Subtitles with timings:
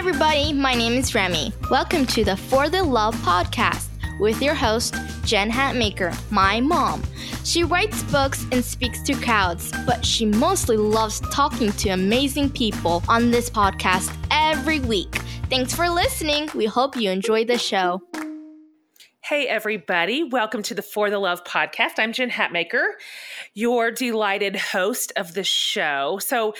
[0.00, 0.50] everybody.
[0.54, 1.52] My name is Remy.
[1.70, 4.94] Welcome to the For the Love podcast with your host,
[5.26, 7.02] Jen Hatmaker, my mom.
[7.44, 13.02] She writes books and speaks to crowds, but she mostly loves talking to amazing people
[13.10, 15.16] on this podcast every week.
[15.50, 16.48] Thanks for listening.
[16.54, 18.00] We hope you enjoy the show.
[19.22, 20.24] Hey, everybody.
[20.24, 21.98] Welcome to the For the Love podcast.
[21.98, 22.94] I'm Jen Hatmaker,
[23.54, 26.18] your delighted host of the show.
[26.20, 26.54] So,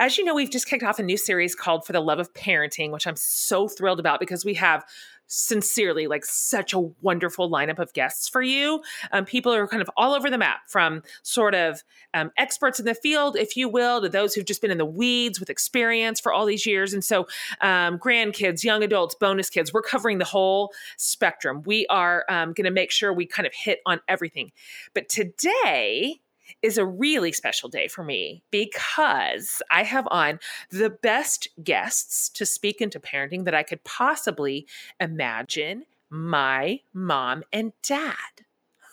[0.00, 2.32] as you know, we've just kicked off a new series called For the Love of
[2.32, 4.82] Parenting, which I'm so thrilled about because we have
[5.26, 8.82] sincerely like such a wonderful lineup of guests for you.
[9.12, 12.86] Um, people are kind of all over the map from sort of um, experts in
[12.86, 16.18] the field, if you will, to those who've just been in the weeds with experience
[16.18, 16.94] for all these years.
[16.94, 17.28] And so,
[17.60, 21.62] um, grandkids, young adults, bonus kids, we're covering the whole spectrum.
[21.66, 24.50] We are um, going to make sure we kind of hit on everything.
[24.94, 26.20] But today,
[26.62, 30.38] is a really special day for me because I have on
[30.70, 34.66] the best guests to speak into parenting that I could possibly
[34.98, 38.14] imagine my mom and dad.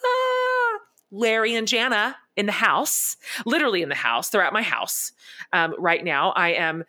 [0.05, 0.79] Ah,
[1.11, 4.29] Larry and Jana in the house, literally in the house.
[4.29, 5.11] They're at my house
[5.53, 6.31] um, right now.
[6.31, 6.83] I am.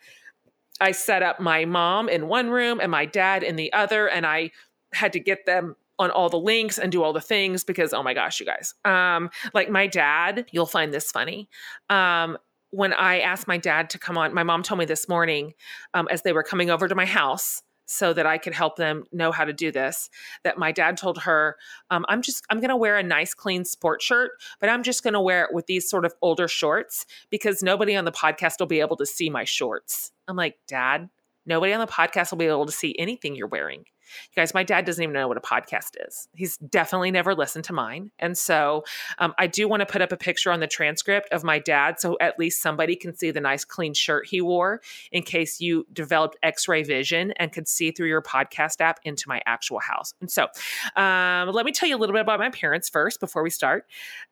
[0.81, 4.25] I set up my mom in one room and my dad in the other, and
[4.25, 4.51] I
[4.93, 8.01] had to get them on all the links and do all the things because oh
[8.01, 8.73] my gosh, you guys.
[8.85, 11.49] Um, like my dad, you'll find this funny.
[11.89, 12.37] Um,
[12.71, 15.53] when I asked my dad to come on, my mom told me this morning
[15.93, 19.05] um, as they were coming over to my house so that I could help them
[19.11, 20.11] know how to do this.
[20.43, 21.57] That my dad told her,
[21.89, 25.03] um, I'm just, I'm going to wear a nice, clean sport shirt, but I'm just
[25.03, 28.59] going to wear it with these sort of older shorts because nobody on the podcast
[28.59, 30.11] will be able to see my shorts.
[30.27, 31.09] I'm like, Dad,
[31.47, 33.85] nobody on the podcast will be able to see anything you're wearing.
[34.31, 36.27] You guys, my dad doesn't even know what a podcast is.
[36.33, 38.11] He's definitely never listened to mine.
[38.19, 38.83] And so
[39.17, 41.99] um, I do want to put up a picture on the transcript of my dad
[41.99, 45.85] so at least somebody can see the nice clean shirt he wore in case you
[45.93, 50.13] developed x ray vision and could see through your podcast app into my actual house.
[50.21, 50.47] And so
[50.95, 53.85] um, let me tell you a little bit about my parents first before we start.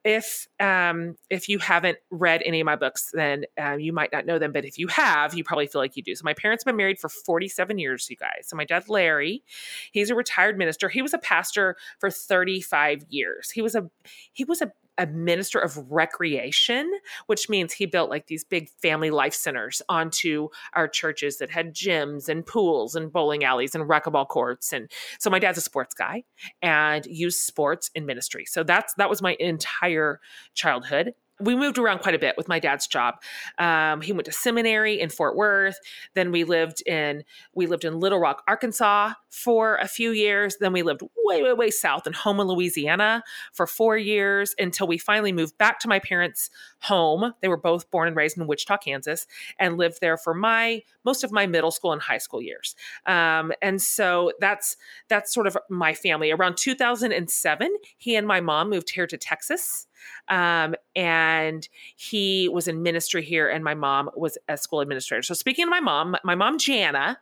[0.04, 4.26] If, um, if you haven't read any of my books, then uh, you might not
[4.26, 4.52] know them.
[4.52, 6.16] But if you have, you probably feel like you do.
[6.16, 8.46] So my parents have been married for 47 years, you guys.
[8.46, 9.44] So my dad, Larry,
[9.92, 10.90] He's a retired minister.
[10.90, 13.50] He was a pastor for 35 years.
[13.50, 13.90] He was a
[14.34, 16.92] he was a a minister of recreation,
[17.28, 21.74] which means he built like these big family life centers onto our churches that had
[21.74, 24.74] gyms and pools and bowling alleys and racquetball courts.
[24.74, 24.90] And
[25.20, 26.24] so my dad's a sports guy
[26.62, 28.46] and used sports in ministry.
[28.46, 30.20] So that's that was my entire
[30.54, 33.16] childhood we moved around quite a bit with my dad's job.
[33.58, 35.80] Um, he went to seminary in Fort Worth.
[36.16, 40.58] Then we lived in we lived in Little Rock, Arkansas for a few years.
[40.60, 44.98] Then we lived way, way, way south in Houma, Louisiana for four years until we
[44.98, 46.50] finally moved back to my parents'
[46.82, 47.34] home.
[47.42, 49.28] They were both born and raised in Wichita, Kansas,
[49.60, 52.76] and lived there for my most of my middle school and high school years.
[53.06, 54.76] Um, and so that's
[55.08, 56.32] that's sort of my family.
[56.32, 59.88] Around 2007, he and my mom moved here to Texas.
[60.28, 65.24] Um, and he was in ministry here, and my mom was a school administrator.
[65.24, 67.20] So, speaking of my mom, my mom, Jana,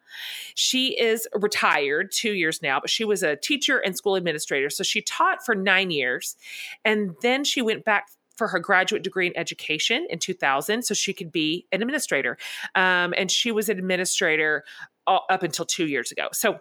[0.55, 4.69] she is retired two years now, but she was a teacher and school administrator.
[4.69, 6.35] So, she taught for nine years,
[6.83, 11.13] and then she went back for her graduate degree in education in 2000 so she
[11.13, 12.37] could be an administrator
[12.75, 14.65] um, and she was an administrator
[15.07, 16.59] up until two years ago so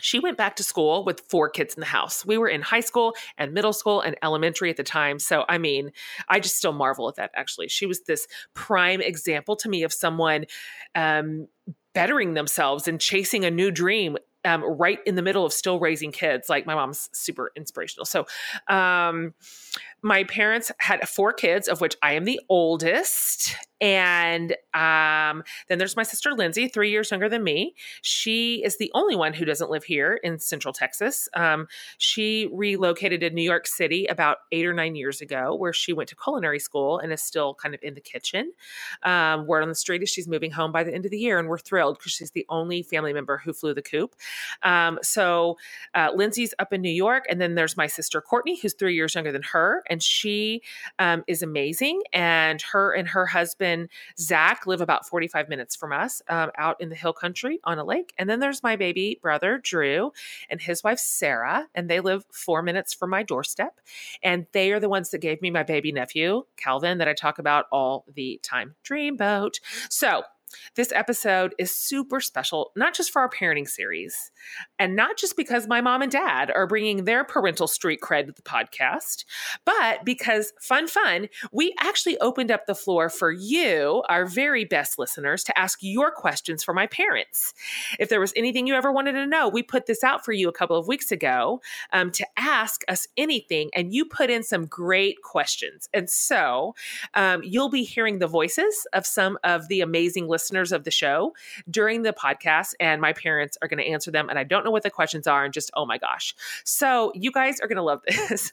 [0.00, 2.24] she went back to school with four kids in the house.
[2.24, 5.18] We were in high school and middle school and elementary at the time.
[5.18, 5.92] So, I mean,
[6.28, 7.68] I just still marvel at that actually.
[7.68, 10.46] She was this prime example to me of someone
[10.94, 11.48] um,
[11.94, 16.12] bettering themselves and chasing a new dream um, right in the middle of still raising
[16.12, 16.48] kids.
[16.48, 18.06] Like my mom's super inspirational.
[18.06, 18.26] So,
[18.68, 19.34] um,
[20.02, 23.54] my parents had four kids, of which I am the oldest.
[23.82, 27.74] And um, then there's my sister Lindsay, three years younger than me.
[28.02, 31.30] She is the only one who doesn't live here in Central Texas.
[31.34, 31.66] Um,
[31.96, 36.10] she relocated to New York City about eight or nine years ago, where she went
[36.10, 38.52] to culinary school and is still kind of in the kitchen.
[39.02, 41.38] Um, word on the street is she's moving home by the end of the year,
[41.38, 44.14] and we're thrilled because she's the only family member who flew the coop.
[44.62, 45.56] Um, so
[45.94, 49.14] uh, Lindsay's up in New York, and then there's my sister Courtney, who's three years
[49.14, 50.62] younger than her and she
[50.98, 52.02] um, is amazing.
[52.12, 56.88] And her and her husband Zach live about 45 minutes from us, um, out in
[56.88, 58.12] the hill country on a lake.
[58.18, 60.12] And then there's my baby brother Drew
[60.48, 63.80] and his wife Sarah, and they live four minutes from my doorstep.
[64.22, 67.38] And they are the ones that gave me my baby nephew Calvin that I talk
[67.38, 68.74] about all the time.
[68.84, 69.60] Dreamboat.
[69.88, 70.22] So
[70.74, 74.30] this episode is super special, not just for our parenting series,
[74.78, 78.32] and not just because my mom and dad are bringing their parental street cred to
[78.32, 79.24] the podcast,
[79.64, 84.98] but because fun, fun, we actually opened up the floor for you, our very best
[84.98, 87.54] listeners, to ask your questions for my parents.
[87.98, 90.48] If there was anything you ever wanted to know, we put this out for you
[90.48, 91.60] a couple of weeks ago
[91.92, 95.88] um, to ask us anything, and you put in some great questions.
[95.94, 96.74] And so
[97.14, 100.39] um, you'll be hearing the voices of some of the amazing listeners
[100.72, 101.34] of the show
[101.70, 104.28] during the podcast, and my parents are going to answer them.
[104.28, 106.34] And I don't know what the questions are, and just, oh my gosh.
[106.64, 108.52] So you guys are going to love this.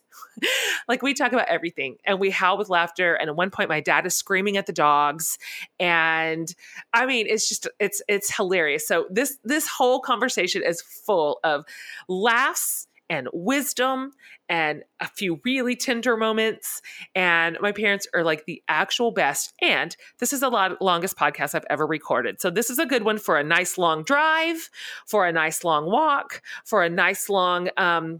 [0.87, 3.15] like we talk about everything and we howl with laughter.
[3.15, 5.37] And at one point, my dad is screaming at the dogs.
[5.79, 6.53] And
[6.93, 8.87] I mean, it's just, it's, it's hilarious.
[8.87, 11.65] So this, this whole conversation is full of
[12.07, 14.11] laughs and wisdom
[14.49, 16.81] and a few really tender moments.
[17.15, 19.53] And my parents are like the actual best.
[19.61, 22.41] And this is the lot, longest podcast I've ever recorded.
[22.41, 24.69] So this is a good one for a nice long drive,
[25.05, 28.19] for a nice long walk, for a nice long, um,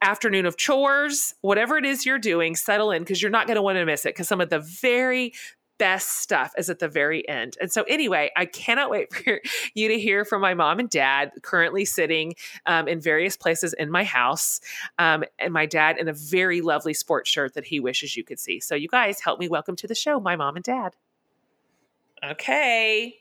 [0.00, 3.62] afternoon of chores, whatever it is you're doing, settle in because you're not going to
[3.62, 5.32] want to miss it because some of the very
[5.78, 7.56] best stuff is at the very end.
[7.60, 9.40] And so, anyway, I cannot wait for
[9.74, 12.34] you to hear from my mom and dad, currently sitting
[12.66, 14.60] um, in various places in my house,
[14.98, 18.38] um, and my dad in a very lovely sports shirt that he wishes you could
[18.38, 18.60] see.
[18.60, 20.96] So, you guys, help me welcome to the show, my mom and dad.
[22.24, 23.14] Okay.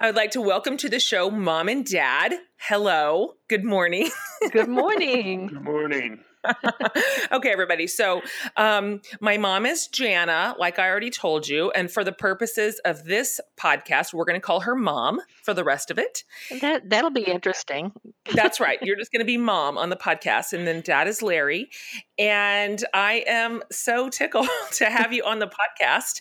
[0.00, 2.34] I would like to welcome to the show mom and dad.
[2.56, 3.34] Hello.
[3.48, 4.10] Good morning.
[4.52, 5.48] Good morning.
[5.48, 6.20] Good morning.
[7.32, 7.86] okay, everybody.
[7.86, 8.22] So,
[8.56, 11.70] um, my mom is Jana, like I already told you.
[11.72, 15.64] And for the purposes of this podcast, we're going to call her mom for the
[15.64, 16.24] rest of it.
[16.60, 17.92] That, that'll be interesting.
[18.34, 18.78] That's right.
[18.82, 20.52] You're just going to be mom on the podcast.
[20.52, 21.70] And then dad is Larry.
[22.18, 26.20] And I am so tickled to have you on the podcast.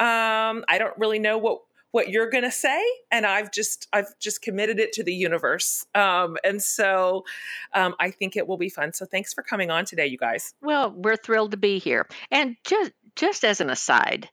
[0.00, 1.60] Um, I don't really know what
[1.92, 5.86] what you're going to say and i've just i've just committed it to the universe
[5.94, 7.24] um, and so
[7.74, 10.54] um, i think it will be fun so thanks for coming on today you guys
[10.62, 14.28] well we're thrilled to be here and just just as an aside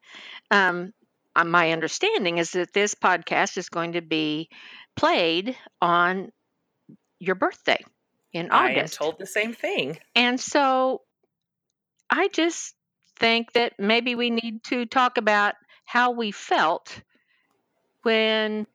[0.52, 0.94] um,
[1.36, 4.50] uh, my understanding is that this podcast is going to be
[4.96, 6.32] played on
[7.20, 7.84] your birthday
[8.34, 8.78] in August.
[8.78, 9.98] I am told the same thing.
[10.16, 11.02] And so
[12.10, 12.76] I just
[13.18, 15.56] think that maybe we need to talk about
[15.86, 17.02] how we felt
[18.06, 18.68] when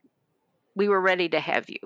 [0.74, 1.78] we were ready to have you.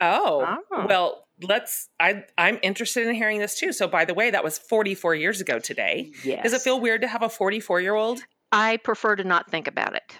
[0.00, 0.86] Oh, oh.
[0.86, 1.88] well, let's.
[1.98, 3.72] I I'm interested in hearing this too.
[3.72, 6.12] So, by the way, that was 44 years ago today.
[6.22, 6.42] Yes.
[6.42, 8.20] Does it feel weird to have a 44 year old?
[8.52, 10.18] I prefer to not think about it.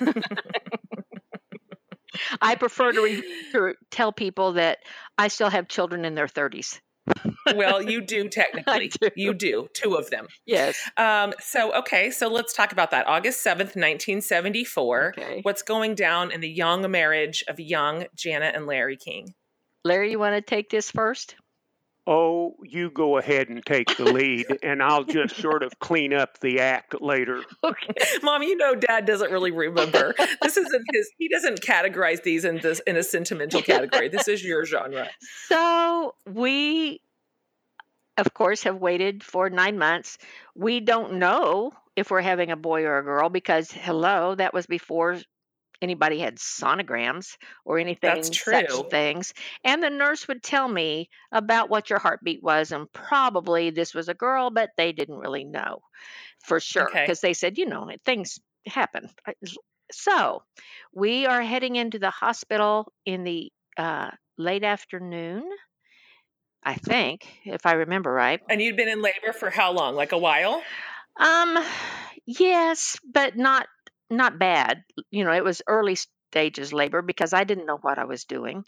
[2.40, 3.22] I prefer to, re-
[3.52, 4.78] to tell people that
[5.18, 6.80] I still have children in their 30s
[7.54, 8.88] well, you do technically.
[9.00, 9.10] Do.
[9.16, 9.68] You do.
[9.74, 10.26] Two of them.
[10.46, 10.78] Yes.
[10.96, 12.10] Um, so, okay.
[12.10, 13.06] So let's talk about that.
[13.08, 15.14] August 7th, 1974.
[15.18, 15.40] Okay.
[15.42, 19.34] What's going down in the young marriage of young Janet and Larry King?
[19.84, 21.34] Larry, you want to take this first?
[22.06, 26.40] Oh, you go ahead and take the lead, and I'll just sort of clean up
[26.40, 27.44] the act later.
[27.62, 30.14] Okay, Mom, you know Dad doesn't really remember.
[30.42, 31.10] this isn't his.
[31.18, 34.08] He doesn't categorize these in this in a sentimental category.
[34.08, 35.08] This is your genre.
[35.46, 37.00] So we,
[38.18, 40.18] of course, have waited for nine months.
[40.56, 44.66] We don't know if we're having a boy or a girl because hello, that was
[44.66, 45.18] before
[45.82, 48.52] anybody had sonograms or anything That's true.
[48.52, 49.34] such things.
[49.64, 54.08] And the nurse would tell me about what your heartbeat was, and probably this was
[54.08, 55.80] a girl, but they didn't really know
[56.44, 57.28] for sure because okay.
[57.28, 59.08] they said, you know, things happen.
[59.92, 60.42] So
[60.94, 65.44] we are heading into the hospital in the uh, late afternoon.
[66.64, 68.40] I think, if I remember right.
[68.48, 69.96] And you'd been in labor for how long?
[69.96, 70.62] Like a while?
[71.18, 71.58] Um,
[72.24, 73.66] yes, but not
[74.12, 74.84] not bad.
[75.10, 78.64] You know, it was early stages labor because I didn't know what I was doing.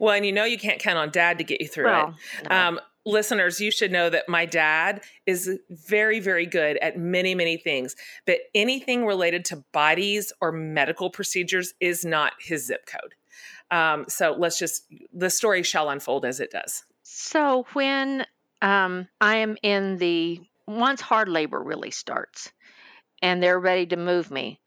[0.00, 2.48] Well, and you know you can't count on dad to get you through well, it.
[2.48, 2.56] No.
[2.56, 7.56] Um, listeners, you should know that my dad is very, very good at many, many
[7.56, 13.14] things, but anything related to bodies or medical procedures is not his zip code.
[13.70, 16.84] Um, so let's just, the story shall unfold as it does.
[17.02, 18.26] So when
[18.60, 22.52] um, I am in the, once hard labor really starts,
[23.22, 24.60] and they're ready to move me.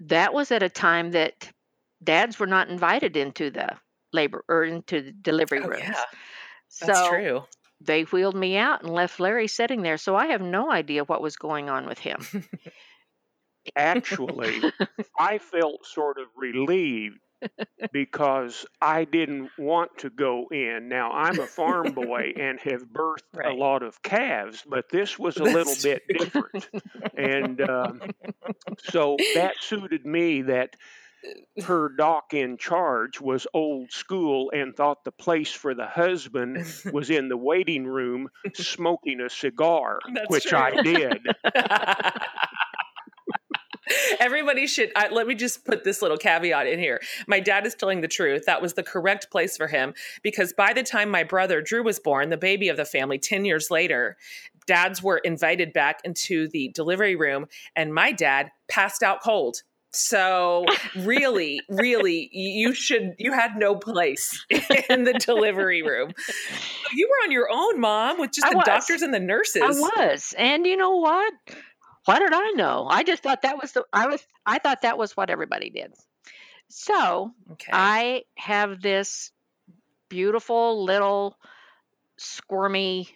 [0.00, 1.50] That was at a time that
[2.02, 3.76] dads were not invited into the
[4.12, 5.82] labor or into the delivery oh, rooms.
[5.82, 6.04] Yeah.
[6.80, 7.42] That's so true.
[7.80, 9.98] They wheeled me out and left Larry sitting there.
[9.98, 12.24] So I have no idea what was going on with him.
[13.74, 14.62] Actually,
[15.18, 17.18] I felt sort of relieved
[17.92, 20.88] because I didn't want to go in.
[20.88, 23.52] Now, I'm a farm boy and have birthed right.
[23.52, 26.68] a lot of calves, but this was a That's little bit different.
[27.16, 28.00] and um,
[28.90, 30.76] so that suited me that
[31.64, 37.10] her doc in charge was old school and thought the place for the husband was
[37.10, 40.58] in the waiting room smoking a cigar, That's which true.
[40.58, 41.26] I did.
[44.20, 44.92] Everybody should.
[44.94, 47.00] Uh, let me just put this little caveat in here.
[47.26, 48.44] My dad is telling the truth.
[48.46, 51.98] That was the correct place for him because by the time my brother Drew was
[51.98, 54.16] born, the baby of the family, 10 years later,
[54.66, 59.62] dads were invited back into the delivery room, and my dad passed out cold.
[59.92, 64.44] So really, really, you should you had no place
[64.90, 66.12] in the delivery room.
[66.92, 69.62] You were on your own, mom, with just the doctors and the nurses.
[69.62, 70.34] I was.
[70.36, 71.32] And you know what?
[72.06, 72.86] What did I know?
[72.88, 75.92] I just thought that was the I was I thought that was what everybody did.
[76.68, 77.70] So okay.
[77.72, 79.32] I have this
[80.08, 81.36] beautiful little
[82.16, 83.08] squirmy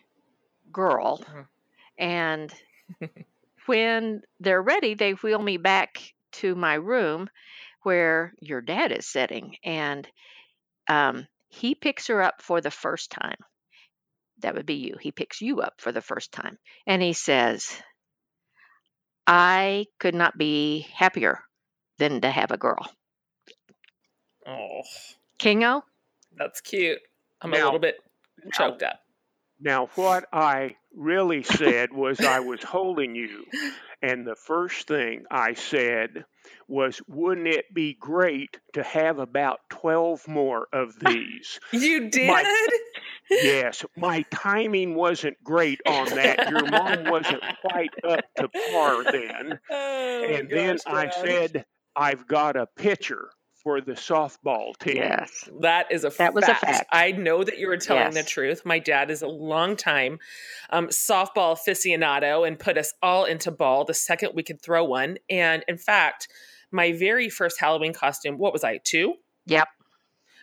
[0.72, 1.40] girl, mm-hmm.
[1.98, 2.54] and
[3.66, 7.30] when they're ready, they wheel me back to my room
[7.82, 10.06] where your dad is sitting, and
[10.88, 13.38] um, he picks her up for the first time.
[14.40, 14.96] That would be you.
[15.00, 17.70] He picks you up for the first time, and he says,
[19.32, 21.38] I could not be happier
[21.98, 22.90] than to have a girl.
[24.44, 24.80] Oh.
[25.38, 25.84] Kingo?
[26.36, 26.98] That's cute.
[27.40, 27.98] I'm now, a little bit
[28.52, 29.00] choked now, up.
[29.60, 33.44] Now, what I really said was I was holding you.
[34.02, 36.24] And the first thing I said
[36.66, 41.60] was, wouldn't it be great to have about 12 more of these?
[41.70, 42.26] you did?
[42.26, 42.68] My,
[43.30, 46.50] Yes, my timing wasn't great on that.
[46.50, 49.58] Your mom wasn't quite up to par then.
[49.70, 53.30] Oh, and gosh, then I said, I've got a pitcher
[53.62, 54.96] for the softball team.
[54.96, 55.48] Yes.
[55.60, 56.34] That is a that fact.
[56.34, 56.86] was a fact.
[56.92, 58.14] I know that you were telling yes.
[58.14, 58.62] the truth.
[58.64, 60.18] My dad is a long time
[60.70, 65.18] um, softball aficionado and put us all into ball the second we could throw one.
[65.28, 66.28] And in fact,
[66.72, 69.14] my very first Halloween costume, what was I, two?
[69.46, 69.68] Yep.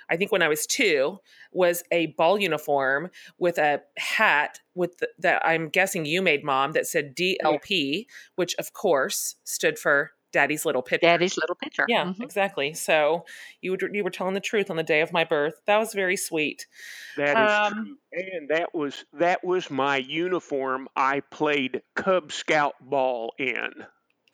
[0.09, 1.19] I think when I was two,
[1.51, 6.73] was a ball uniform with a hat with the, that I'm guessing you made, mom,
[6.73, 11.01] that said DLP, which of course stood for Daddy's Little Pitcher.
[11.01, 11.85] Daddy's Little Pitcher.
[11.87, 12.21] Yeah, mm-hmm.
[12.21, 12.73] exactly.
[12.73, 13.25] So
[13.61, 15.55] you were, you were telling the truth on the day of my birth.
[15.65, 16.67] That was very sweet.
[17.15, 17.97] That is um, true.
[18.11, 20.89] And that was that was my uniform.
[20.95, 23.69] I played Cub Scout ball in.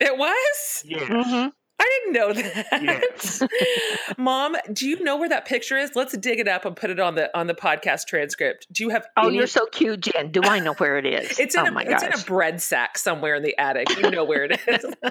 [0.00, 0.84] It was.
[0.84, 1.08] Yes.
[1.08, 1.48] Mm-hmm.
[1.78, 2.82] I didn't know that.
[2.82, 3.42] Yes.
[4.18, 5.96] Mom, do you know where that picture is?
[5.96, 8.66] Let's dig it up and put it on the on the podcast transcript.
[8.72, 9.36] Do you have Oh, any...
[9.38, 10.30] you're so cute, Jen.
[10.30, 11.38] Do I know where it is?
[11.38, 13.88] it's in oh a it's in a bread sack somewhere in the attic.
[13.96, 14.84] You know where it is.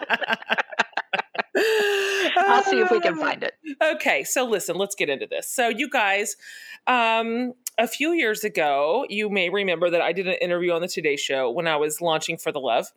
[2.38, 3.54] I'll see if we can find it.
[3.82, 5.48] Okay, so listen, let's get into this.
[5.48, 6.36] So you guys,
[6.88, 10.88] um, a few years ago, you may remember that I did an interview on the
[10.88, 12.88] Today Show when I was launching For the Love.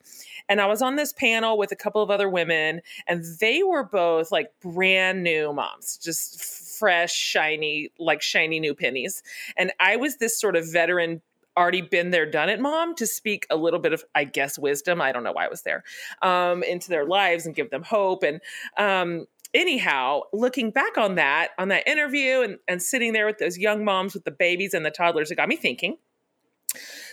[0.49, 3.85] And I was on this panel with a couple of other women, and they were
[3.85, 6.45] both like brand new moms, just
[6.78, 9.23] fresh, shiny, like shiny new pennies.
[9.56, 11.23] And I was this sort of veteran
[11.56, 15.00] already been there, done it mom to speak a little bit of, I guess, wisdom.
[15.00, 15.85] I don't know why I was there
[16.23, 18.23] um, into their lives and give them hope.
[18.23, 18.40] And
[18.76, 23.58] um, anyhow, looking back on that, on that interview and, and sitting there with those
[23.58, 25.96] young moms with the babies and the toddlers, it got me thinking.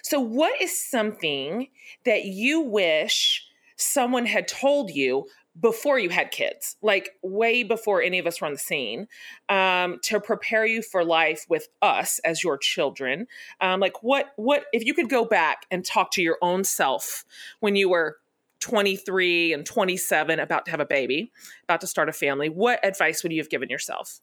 [0.03, 1.69] So, what is something
[2.05, 3.47] that you wish
[3.77, 5.25] someone had told you
[5.59, 9.07] before you had kids, like way before any of us were on the scene,
[9.50, 13.27] um, to prepare you for life with us as your children?
[13.62, 17.23] Um, like, what, what, if you could go back and talk to your own self
[17.59, 18.17] when you were
[18.63, 21.32] 23 and 27, about to have a baby,
[21.65, 24.22] about to start a family, what advice would you have given yourself?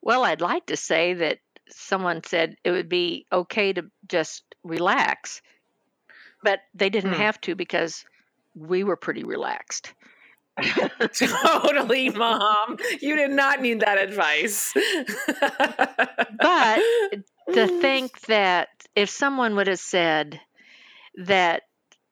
[0.00, 5.42] Well, I'd like to say that someone said it would be okay to just relax,
[6.42, 7.20] but they didn't hmm.
[7.20, 8.06] have to because
[8.54, 9.92] we were pretty relaxed.
[11.14, 12.78] totally, mom.
[13.00, 14.72] You did not need that advice.
[16.38, 16.80] but
[17.54, 20.40] to think that if someone would have said
[21.18, 21.64] that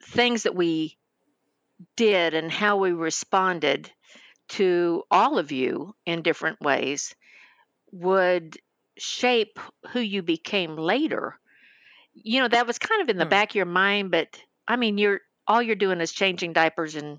[0.02, 0.98] things that we
[1.96, 3.90] did and how we responded
[4.50, 7.14] to all of you in different ways
[7.92, 8.58] would
[8.98, 9.58] shape
[9.92, 11.38] who you became later.
[12.14, 13.30] You know, that was kind of in the hmm.
[13.30, 14.28] back of your mind, but
[14.66, 17.18] I mean, you're all you're doing is changing diapers and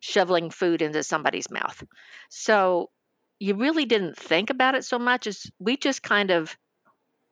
[0.00, 1.82] shoveling food into somebody's mouth.
[2.28, 2.90] So
[3.38, 6.56] you really didn't think about it so much as we just kind of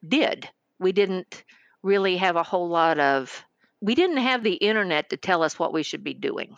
[0.07, 0.49] did.
[0.79, 1.45] We didn't
[1.83, 3.45] really have a whole lot of
[3.81, 6.57] we didn't have the internet to tell us what we should be doing.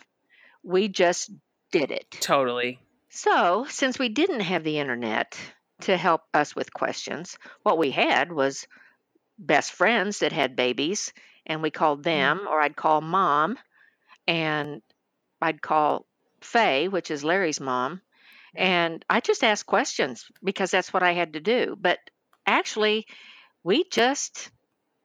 [0.62, 1.30] We just
[1.72, 2.10] did it.
[2.20, 2.78] Totally.
[3.10, 5.36] So, since we didn't have the internet
[5.82, 8.66] to help us with questions, what we had was
[9.38, 11.12] best friends that had babies,
[11.46, 12.48] and we called them, mm-hmm.
[12.48, 13.58] or I'd call mom,
[14.26, 14.82] and
[15.42, 16.06] I'd call
[16.40, 18.00] Faye, which is Larry's mom,
[18.54, 21.76] and I just asked questions because that's what I had to do.
[21.80, 21.98] But
[22.46, 23.06] actually,
[23.62, 24.50] we just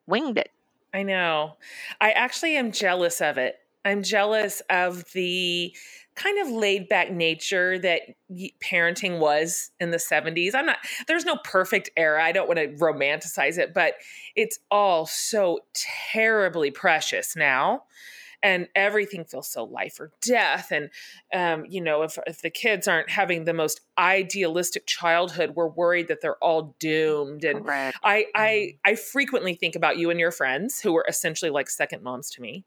[0.07, 0.51] winged it.
[0.95, 1.57] I know.
[1.99, 3.57] I actually am jealous of it.
[3.83, 5.75] I'm jealous of the
[6.15, 8.03] kind of laid back nature that
[8.63, 10.55] parenting was in the 70s.
[10.55, 10.77] I'm not,
[11.09, 12.23] there's no perfect era.
[12.23, 13.95] I don't want to romanticize it, but
[14.37, 15.59] it's all so
[16.13, 17.83] terribly precious now
[18.45, 20.91] and everything feels so life or death and
[21.33, 26.07] um, you know if, if the kids aren't having the most idealistic childhood we're worried
[26.07, 27.97] that they're all doomed and Correct.
[28.03, 28.91] I, I mm-hmm.
[28.91, 32.41] i frequently think about you and your friends who were essentially like second moms to
[32.41, 32.65] me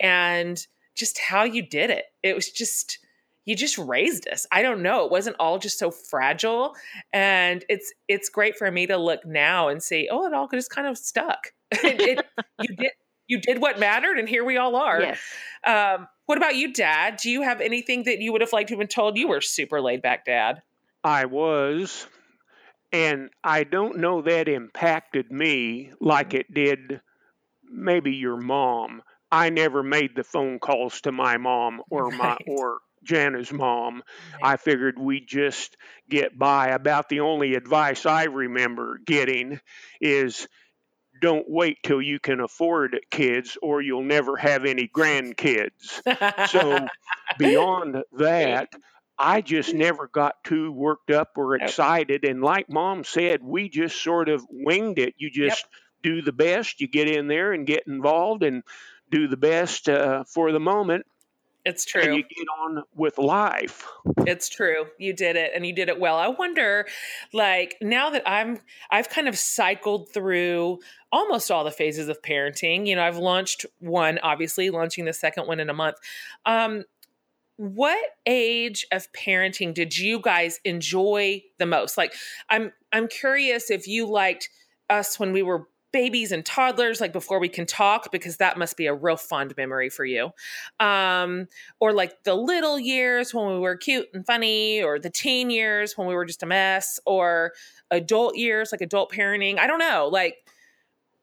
[0.00, 2.98] and just how you did it it was just
[3.44, 6.74] you just raised us i don't know it wasn't all just so fragile
[7.12, 10.70] and it's it's great for me to look now and see oh it all just
[10.70, 12.26] kind of stuck it, it,
[12.62, 12.92] you did
[13.28, 15.00] you did what mattered, and here we all are.
[15.00, 15.20] Yes.
[15.64, 17.18] Um, what about you, Dad?
[17.22, 19.16] Do you have anything that you would have liked to have been told?
[19.16, 20.62] You were super laid back, Dad.
[21.04, 22.06] I was,
[22.92, 27.00] and I don't know that impacted me like it did
[27.70, 29.02] maybe your mom.
[29.30, 32.44] I never made the phone calls to my mom or my right.
[32.46, 34.02] or Jana's mom.
[34.32, 34.54] Right.
[34.54, 35.76] I figured we'd just
[36.08, 36.68] get by.
[36.68, 39.60] About the only advice I remember getting
[40.00, 40.48] is
[41.20, 46.00] don't wait till you can afford kids or you'll never have any grandkids.
[46.48, 46.86] so
[47.38, 48.68] beyond that,
[49.18, 52.24] I just never got too worked up or excited.
[52.24, 55.14] And like mom said, we just sort of winged it.
[55.18, 55.70] You just yep.
[56.02, 58.62] do the best, you get in there and get involved and
[59.10, 61.04] do the best uh, for the moment.
[61.68, 62.00] It's true.
[62.00, 63.86] And you get on with life.
[64.26, 64.86] It's true.
[64.98, 66.16] You did it and you did it well.
[66.16, 66.86] I wonder
[67.34, 68.60] like now that I'm
[68.90, 70.78] I've kind of cycled through
[71.12, 72.86] almost all the phases of parenting.
[72.86, 75.96] You know, I've launched one obviously, launching the second one in a month.
[76.46, 76.84] Um
[77.56, 81.98] what age of parenting did you guys enjoy the most?
[81.98, 82.14] Like
[82.48, 84.48] I'm I'm curious if you liked
[84.88, 88.76] us when we were babies and toddlers like before we can talk because that must
[88.76, 90.30] be a real fond memory for you.
[90.80, 91.48] Um
[91.80, 95.96] or like the little years when we were cute and funny or the teen years
[95.96, 97.52] when we were just a mess or
[97.90, 99.58] adult years like adult parenting.
[99.58, 100.36] I don't know like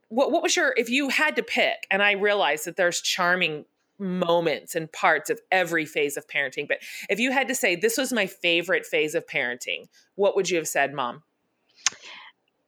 [0.10, 3.66] what, what was your if you had to pick and i realize that there's charming
[3.98, 6.78] moments and parts of every phase of parenting but
[7.10, 10.58] if you had to say this was my favorite phase of parenting what would you
[10.58, 11.24] have said mom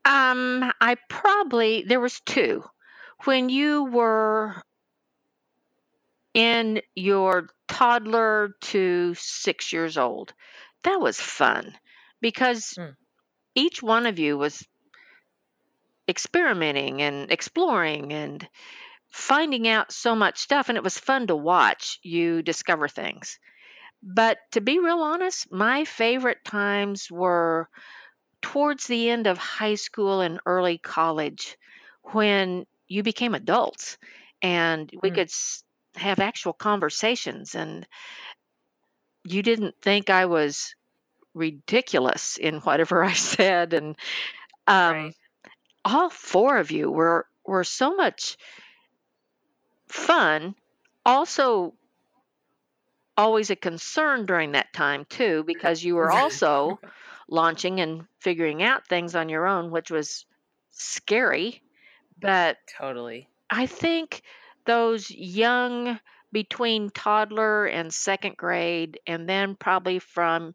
[0.07, 2.63] um, I probably there was two.
[3.25, 4.55] When you were
[6.37, 10.33] in your toddler to 6 years old.
[10.83, 11.75] That was fun
[12.21, 12.95] because mm.
[13.55, 14.63] each one of you was
[16.07, 18.47] experimenting and exploring and
[19.09, 23.39] finding out so much stuff and it was fun to watch you discover things.
[24.03, 27.67] But to be real honest, my favorite times were
[28.47, 31.57] towards the end of high school and early college
[32.13, 33.97] when you became adults
[34.41, 35.15] and we mm.
[35.15, 35.29] could
[35.99, 37.85] have actual conversations and
[39.25, 40.75] you didn't think I was
[41.33, 43.97] ridiculous in whatever I said and
[44.65, 45.15] um, right.
[45.83, 48.37] all four of you were were so much
[49.89, 50.55] fun
[51.05, 51.73] also
[53.17, 56.79] always a concern during that time too because you were also
[57.29, 60.25] launching and figuring out things on your own, which was
[60.71, 61.61] scary.
[62.19, 63.27] But totally.
[63.49, 64.21] I think
[64.65, 65.99] those young
[66.31, 70.53] between toddler and second grade, and then probably from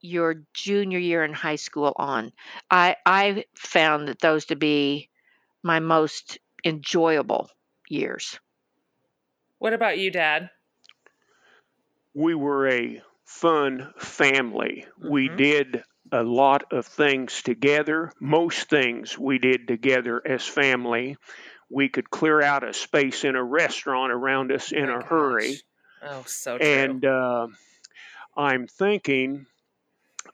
[0.00, 2.32] your junior year in high school on,
[2.70, 5.08] I, I found that those to be
[5.62, 7.48] my most enjoyable
[7.88, 8.38] years.
[9.58, 10.50] What about you, Dad?
[12.12, 14.84] We were a fun family.
[15.00, 15.10] Mm-hmm.
[15.10, 18.12] We did a lot of things together.
[18.20, 21.16] Most things we did together as family.
[21.70, 25.08] We could clear out a space in a restaurant around us in oh a gosh.
[25.08, 25.56] hurry.
[26.02, 26.66] Oh, so true.
[26.66, 27.48] And uh,
[28.36, 29.46] I'm thinking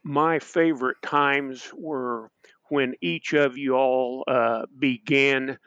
[0.02, 2.30] my favorite times were
[2.68, 5.59] when each of you all uh, began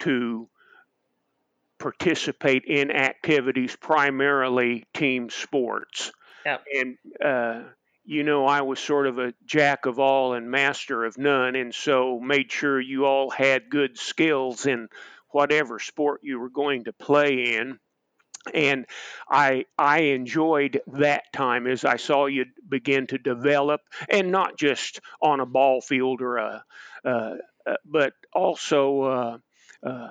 [0.00, 0.48] to
[1.78, 6.12] participate in activities, primarily team sports.
[6.44, 6.64] Yep.
[6.74, 7.62] And uh,
[8.04, 11.74] you know, I was sort of a jack of all and master of none, and
[11.74, 14.88] so made sure you all had good skills in
[15.30, 17.78] whatever sport you were going to play in.
[18.54, 18.86] and
[19.30, 25.00] I I enjoyed that time as I saw you begin to develop, and not just
[25.20, 26.64] on a ball field or a,
[27.04, 27.34] uh,
[27.66, 29.38] uh, but also uh,
[29.86, 30.08] uh,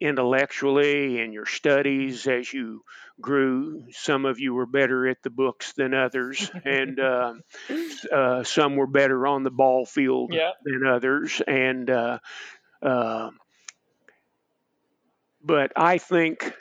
[0.00, 2.82] intellectually in your studies as you
[3.20, 3.84] grew.
[3.90, 7.34] Some of you were better at the books than others, and uh,
[8.12, 10.52] uh, some were better on the ball field yeah.
[10.64, 11.90] than others, and.
[15.44, 16.52] but I think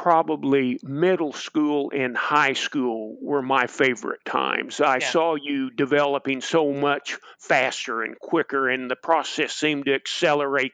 [0.00, 4.80] probably middle school and high school were my favorite times.
[4.80, 5.10] I yeah.
[5.10, 10.72] saw you developing so much faster and quicker, and the process seemed to accelerate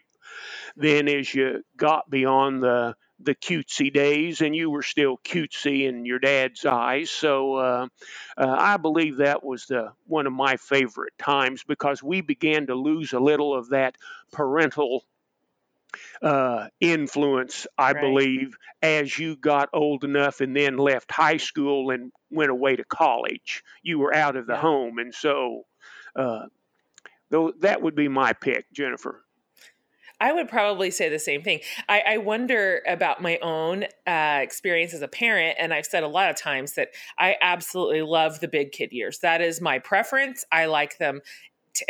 [0.77, 6.05] then as you got beyond the the cutesy days, and you were still cutesy in
[6.05, 7.11] your dad's eyes.
[7.11, 7.89] So uh,
[8.37, 12.75] uh, I believe that was the one of my favorite times because we began to
[12.75, 13.97] lose a little of that
[14.33, 15.07] parental
[16.23, 18.01] uh, influence, I right.
[18.01, 22.85] believe, as you got old enough and then left high school and went away to
[22.85, 23.65] college.
[23.83, 24.61] You were out of the yeah.
[24.61, 24.99] home.
[24.99, 25.65] And so
[26.15, 26.47] uh,
[27.31, 29.26] though that would be my pick, Jennifer.
[30.21, 31.61] I would probably say the same thing.
[31.89, 36.09] I, I wonder about my own uh, experience as a parent, and I've said a
[36.09, 39.19] lot of times that I absolutely love the big kid years.
[39.19, 40.45] That is my preference.
[40.51, 41.21] I like them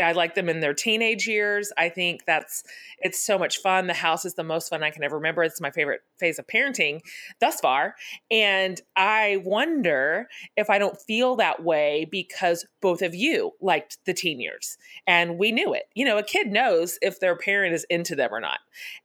[0.02, 1.72] I like them in their teenage years.
[1.76, 2.62] I think that's
[2.98, 3.86] it's so much fun.
[3.86, 5.42] The house is the most fun I can ever remember.
[5.42, 7.00] It's my favorite phase of parenting
[7.40, 7.94] thus far.
[8.30, 14.14] And I wonder if I don't feel that way because both of you liked the
[14.14, 15.84] teen years and we knew it.
[15.94, 18.58] You know, a kid knows if their parent is into them or not.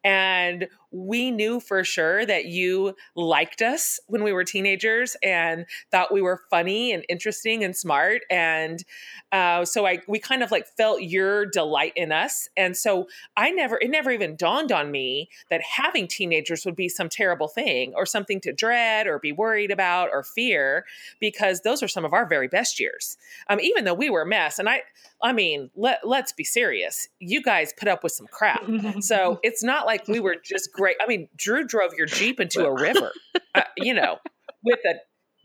[0.04, 6.14] And we knew for sure that you liked us when we were teenagers and thought
[6.14, 8.22] we were funny and interesting and smart.
[8.30, 8.84] And
[9.32, 12.50] uh, so I we kind of like felt your delight in us.
[12.58, 16.90] And so I never it never even dawned on me that having teenagers would be
[16.90, 20.86] some terrible thing or something to dread or be worried about or fear
[21.20, 23.18] because those are some of our very best years.
[23.50, 24.82] Um, even though we were a mess, and I
[25.24, 27.08] I mean, let let's be serious.
[27.20, 28.62] You guys put up with some crap.
[29.02, 30.96] So it's not like we were just great.
[31.02, 33.12] I mean, Drew drove your Jeep into a river,
[33.56, 34.18] uh, you know,
[34.64, 34.96] with a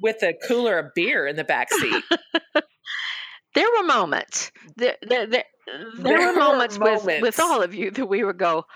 [0.00, 2.04] with a cooler of beer in the back seat.
[3.54, 4.52] there were moments.
[4.76, 5.44] There, there, there,
[5.98, 8.66] there were moments, moments, with with all of you that we would go,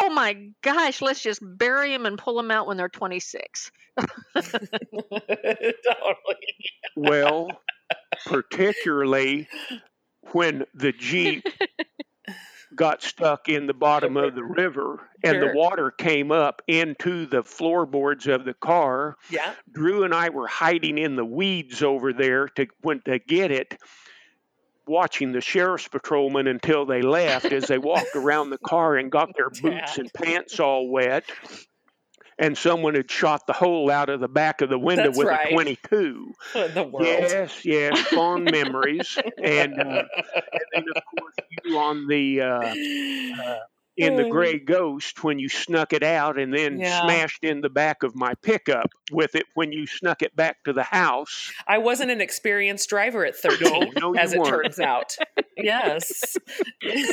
[0.00, 3.70] "Oh my gosh, let's just bury them and pull them out when they're 26."
[4.34, 4.72] totally.
[6.96, 7.48] Well,
[8.26, 9.48] particularly
[10.32, 11.46] when the Jeep
[12.74, 15.48] got stuck in the bottom of the river and sure.
[15.52, 19.16] the water came up into the floorboards of the car.
[19.30, 19.54] Yeah.
[19.70, 23.78] Drew and I were hiding in the weeds over there to when to get it
[24.86, 29.30] watching the sheriff's patrolmen until they left as they walked around the car and got
[29.36, 31.24] their boots and pants all wet
[32.42, 35.28] and someone had shot the hole out of the back of the window That's with
[35.28, 35.46] right.
[35.46, 36.34] a 22.
[36.52, 37.06] the world.
[37.06, 39.16] Yes, yes, fond memories.
[39.42, 40.02] And, uh,
[40.34, 43.58] and then, of course, you on the uh, uh,
[43.96, 44.30] in the mm.
[44.30, 47.02] gray ghost when you snuck it out and then yeah.
[47.02, 50.72] smashed in the back of my pickup with it when you snuck it back to
[50.72, 51.52] the house.
[51.66, 54.50] I wasn't an experienced driver at 13, no, no, as it weren't.
[54.50, 55.16] turns out.
[55.56, 56.36] yes.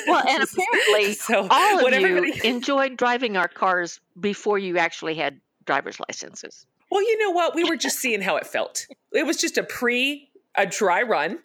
[0.07, 5.41] Well, and apparently so, all of you enjoyed driving our cars before you actually had
[5.65, 6.65] driver's licenses.
[6.89, 7.55] Well, you know what?
[7.55, 8.87] We were just seeing how it felt.
[9.11, 10.28] It was just a pre
[10.59, 11.39] a dry run.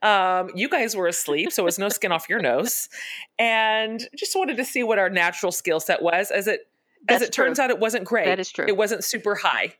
[0.00, 2.88] Um, you guys were asleep, so it was no skin off your nose,
[3.38, 6.30] and just wanted to see what our natural skill set was.
[6.30, 6.60] As it
[7.06, 7.46] That's as it true.
[7.46, 8.26] turns out, it wasn't great.
[8.26, 8.64] That is true.
[8.66, 9.74] It wasn't super high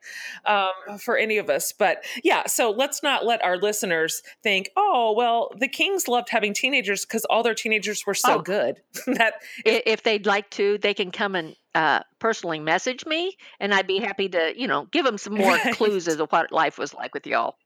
[0.45, 1.73] um, for any of us.
[1.73, 6.53] But yeah, so let's not let our listeners think, oh, well, the Kings loved having
[6.53, 8.43] teenagers because all their teenagers were so oh.
[8.43, 8.81] good.
[9.07, 13.87] that if they'd like to, they can come and uh, personally message me, and I'd
[13.87, 16.95] be happy to, you know, give them some more clues as to what life was
[16.95, 17.57] like with y'all.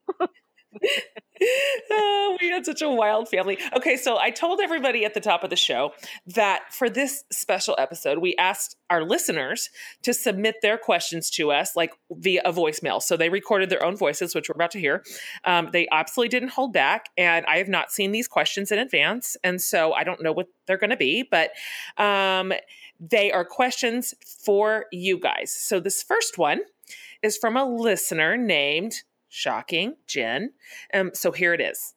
[1.91, 3.59] Oh, we had such a wild family.
[3.77, 5.93] Okay, so I told everybody at the top of the show
[6.27, 9.71] that for this special episode, we asked our listeners
[10.03, 13.03] to submit their questions to us, like via a voicemail.
[13.03, 15.03] So they recorded their own voices, which we're about to hear.
[15.45, 19.37] Um, they absolutely didn't hold back, and I have not seen these questions in advance,
[19.43, 21.51] and so I don't know what they're going to be, but
[21.97, 22.53] um,
[23.01, 25.53] they are questions for you guys.
[25.53, 26.61] So this first one
[27.23, 29.03] is from a listener named
[29.37, 30.53] Shocking, Jen.
[30.95, 31.95] Um, so here it is.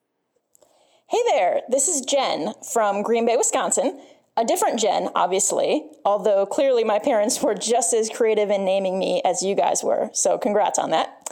[1.08, 4.02] Hey there, this is Jen from Green Bay, Wisconsin.
[4.36, 9.22] A different Jen, obviously, although clearly my parents were just as creative in naming me
[9.24, 11.32] as you guys were, so congrats on that.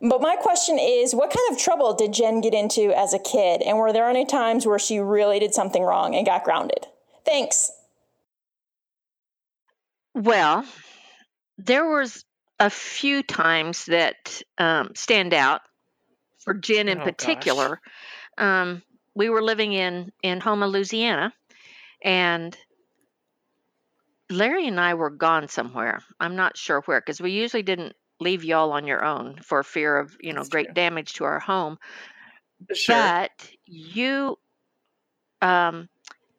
[0.00, 3.62] But my question is what kind of trouble did Jen get into as a kid,
[3.62, 6.86] and were there any times where she really did something wrong and got grounded?
[7.24, 7.70] Thanks.
[10.12, 10.64] Well,
[11.56, 12.24] there was
[12.58, 15.62] a few times that um, stand out
[16.38, 17.80] for Jen in oh, particular.
[18.38, 18.82] Um,
[19.14, 21.32] we were living in in Houma, Louisiana,
[22.02, 22.56] and
[24.30, 26.00] Larry and I were gone somewhere.
[26.20, 29.98] I'm not sure where because we usually didn't leave y'all on your own for fear
[29.98, 30.74] of you know That's great true.
[30.74, 31.78] damage to our home.
[32.72, 32.96] Sure.
[32.96, 34.38] But you
[35.42, 35.88] um,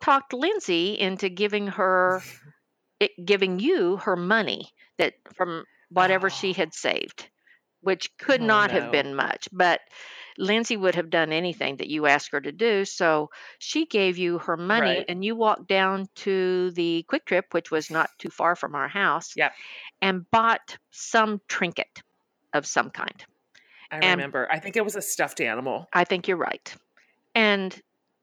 [0.02, 2.22] talked Lindsay into giving her,
[3.00, 6.30] it, giving you her money that from whatever oh.
[6.30, 7.28] she had saved,
[7.82, 8.80] which could oh, not no.
[8.80, 9.82] have been much, but
[10.38, 12.86] Lindsay would have done anything that you asked her to do.
[12.86, 15.06] So she gave you her money, right.
[15.10, 18.88] and you walked down to the quick trip, which was not too far from our
[18.88, 19.54] house, yep.
[20.02, 22.02] and bought some trinket
[22.54, 23.26] of some kind.
[23.92, 24.48] I and remember.
[24.52, 25.88] I think it was a stuffed animal.
[25.94, 26.74] I think you're right.
[27.34, 27.80] And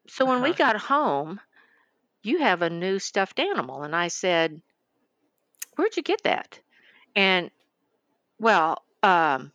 [0.09, 0.45] so when uh-huh.
[0.45, 1.41] we got home,
[2.23, 3.83] you have a new stuffed animal.
[3.83, 4.61] And I said,
[5.77, 6.61] Where'd you get that?
[7.17, 7.51] And
[8.39, 9.53] well, um,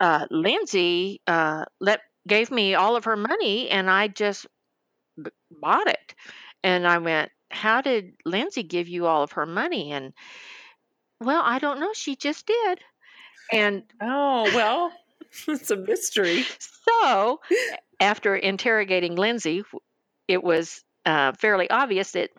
[0.00, 4.46] uh, Lindsay uh, let gave me all of her money, and I just
[5.22, 6.14] b- bought it.
[6.64, 10.12] And I went, "How did Lindsay give you all of her money?" And
[11.20, 11.92] well, I don't know.
[11.92, 12.80] She just did.
[13.52, 14.92] And oh well,
[15.48, 16.44] it's a mystery.
[17.00, 17.40] So
[18.00, 19.64] after interrogating Lindsay,
[20.28, 22.30] it was uh, fairly obvious that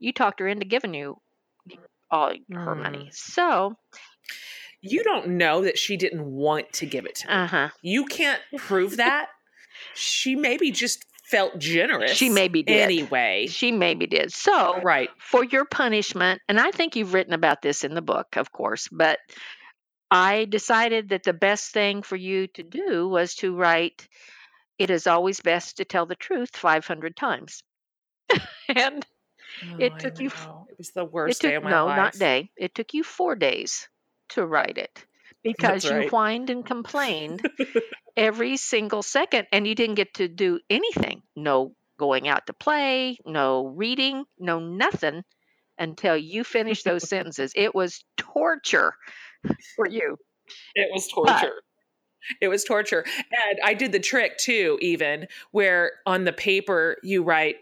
[0.00, 1.18] you talked her into giving you
[2.12, 2.82] all her mm.
[2.82, 3.10] money.
[3.12, 3.74] So
[4.82, 7.34] you don't know that she didn't want to give it to me.
[7.34, 7.68] Uh-huh.
[7.82, 9.28] You can't prove that.
[9.94, 12.12] she maybe just felt generous.
[12.12, 12.82] She maybe did.
[12.82, 13.46] Anyway.
[13.48, 14.32] She maybe did.
[14.32, 15.08] So, right.
[15.18, 18.88] for your punishment, and I think you've written about this in the book, of course,
[18.92, 19.18] but
[20.10, 24.06] I decided that the best thing for you to do was to write,
[24.78, 27.62] It is always best to tell the truth 500 times.
[28.68, 29.06] and
[29.64, 30.28] oh, it took you.
[30.28, 31.96] It was the worst took, day of my no, life.
[31.96, 32.50] No, not day.
[32.56, 33.88] It took you four days
[34.30, 35.04] to write it
[35.42, 36.04] because right.
[36.04, 37.42] you whined and complained
[38.16, 41.22] every single second and you didn't get to do anything.
[41.36, 45.22] No going out to play, no reading, no nothing
[45.78, 47.52] until you finished those sentences.
[47.56, 48.94] It was torture
[49.76, 50.16] for you.
[50.74, 51.32] It was torture.
[51.32, 51.50] But,
[52.40, 53.04] it was torture.
[53.48, 57.56] And I did the trick too, even where on the paper you write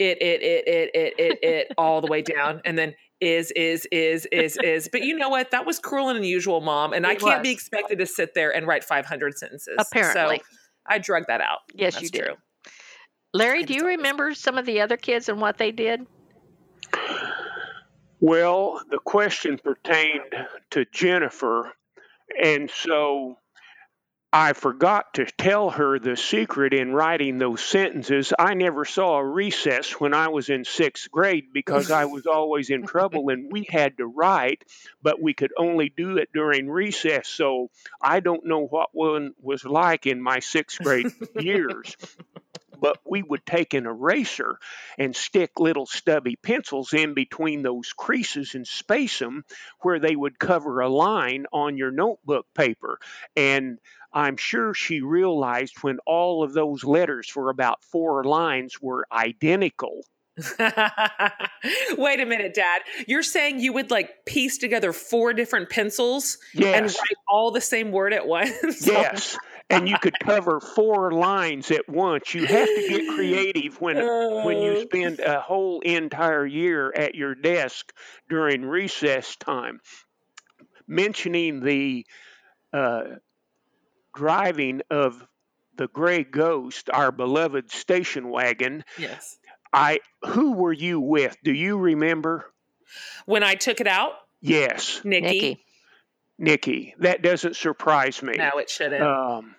[0.00, 3.86] it, it, it, it, it, it, it, all the way down, and then is, is,
[3.92, 4.88] is, is, is.
[4.90, 5.50] But you know what?
[5.50, 6.94] That was cruel and unusual, mom.
[6.94, 7.42] And it I can't was.
[7.42, 9.76] be expected to sit there and write 500 sentences.
[9.78, 10.38] Apparently.
[10.38, 10.44] So
[10.86, 11.58] I drug that out.
[11.74, 12.24] Yes, That's you did.
[12.24, 12.34] True.
[13.34, 16.06] Larry, do you remember some of the other kids and what they did?
[18.20, 20.34] Well, the question pertained
[20.70, 21.72] to Jennifer.
[22.42, 23.36] And so
[24.32, 28.32] I forgot to tell her the secret in writing those sentences.
[28.38, 32.70] I never saw a recess when I was in sixth grade because I was always
[32.70, 34.64] in trouble and we had to write,
[35.02, 37.26] but we could only do it during recess.
[37.26, 41.96] So I don't know what one was like in my sixth grade years
[42.80, 44.58] but we would take an eraser
[44.98, 49.44] and stick little stubby pencils in between those creases and space them
[49.80, 52.98] where they would cover a line on your notebook paper.
[53.36, 53.78] And
[54.12, 60.02] I'm sure she realized when all of those letters for about four lines were identical.
[61.98, 62.82] Wait a minute, Dad.
[63.06, 66.74] You're saying you would like piece together four different pencils yes.
[66.74, 68.86] and write all the same word at once?
[68.86, 69.36] Yes.
[69.70, 72.34] And you could cover four lines at once.
[72.34, 73.96] You have to get creative when
[74.44, 77.92] when you spend a whole entire year at your desk
[78.28, 79.80] during recess time.
[80.86, 82.04] Mentioning the
[82.72, 83.02] uh,
[84.14, 85.24] driving of
[85.76, 88.84] the gray ghost, our beloved station wagon.
[88.98, 89.38] Yes.
[89.72, 91.36] I who were you with?
[91.44, 92.44] Do you remember?
[93.24, 94.12] When I took it out?
[94.40, 95.00] Yes.
[95.04, 95.26] Nikki.
[95.26, 95.64] Nikki.
[96.38, 96.94] Nikki.
[96.98, 98.34] That doesn't surprise me.
[98.36, 99.02] No, it shouldn't.
[99.02, 99.54] Um,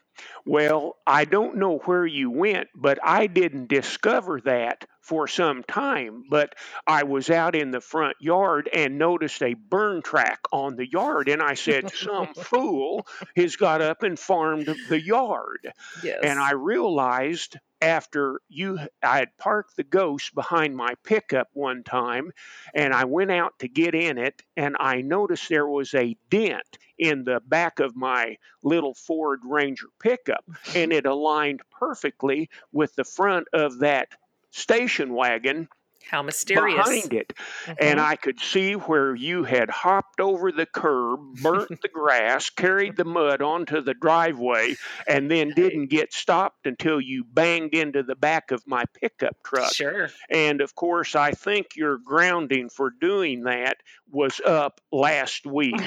[0.46, 6.24] well, I don't know where you went, but I didn't discover that for some time.
[6.30, 6.56] But
[6.88, 11.28] I was out in the front yard and noticed a burn track on the yard.
[11.28, 15.74] And I said, Some fool has got up and farmed the yard.
[16.02, 16.22] Yes.
[16.24, 22.32] And I realized after you I had parked the ghost behind my pickup one time
[22.74, 26.78] and I went out to get in it and I noticed there was a dent
[27.00, 30.46] in the back of my little Ford Ranger pickup
[30.76, 34.10] and it aligned perfectly with the front of that
[34.52, 35.68] station wagon
[36.12, 36.76] how mysterious.
[36.76, 37.34] Behind it.
[37.36, 37.74] Mm-hmm.
[37.80, 42.98] And I could see where you had hopped over the curb, burnt the grass, carried
[42.98, 44.76] the mud onto the driveway,
[45.08, 49.74] and then didn't get stopped until you banged into the back of my pickup truck.
[49.74, 50.10] Sure.
[50.30, 53.78] And of course, I think your grounding for doing that
[54.10, 55.82] was up last week.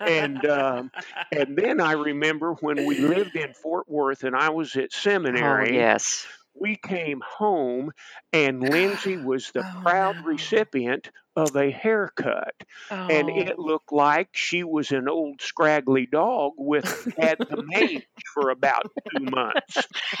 [0.00, 0.90] and um,
[1.32, 5.70] and then I remember when we lived in Fort Worth and I was at seminary.
[5.70, 7.92] Oh, yes we came home
[8.32, 10.24] and Lindsay was the oh, proud no.
[10.24, 12.54] recipient of a haircut.
[12.90, 13.06] Oh.
[13.08, 16.84] And it looked like she was an old scraggly dog with
[17.18, 18.84] had the mange for about
[19.16, 19.78] two months.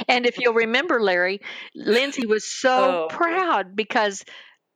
[0.08, 1.40] And if you'll remember, Larry,
[1.74, 3.14] Lindsay was so oh.
[3.14, 4.24] proud because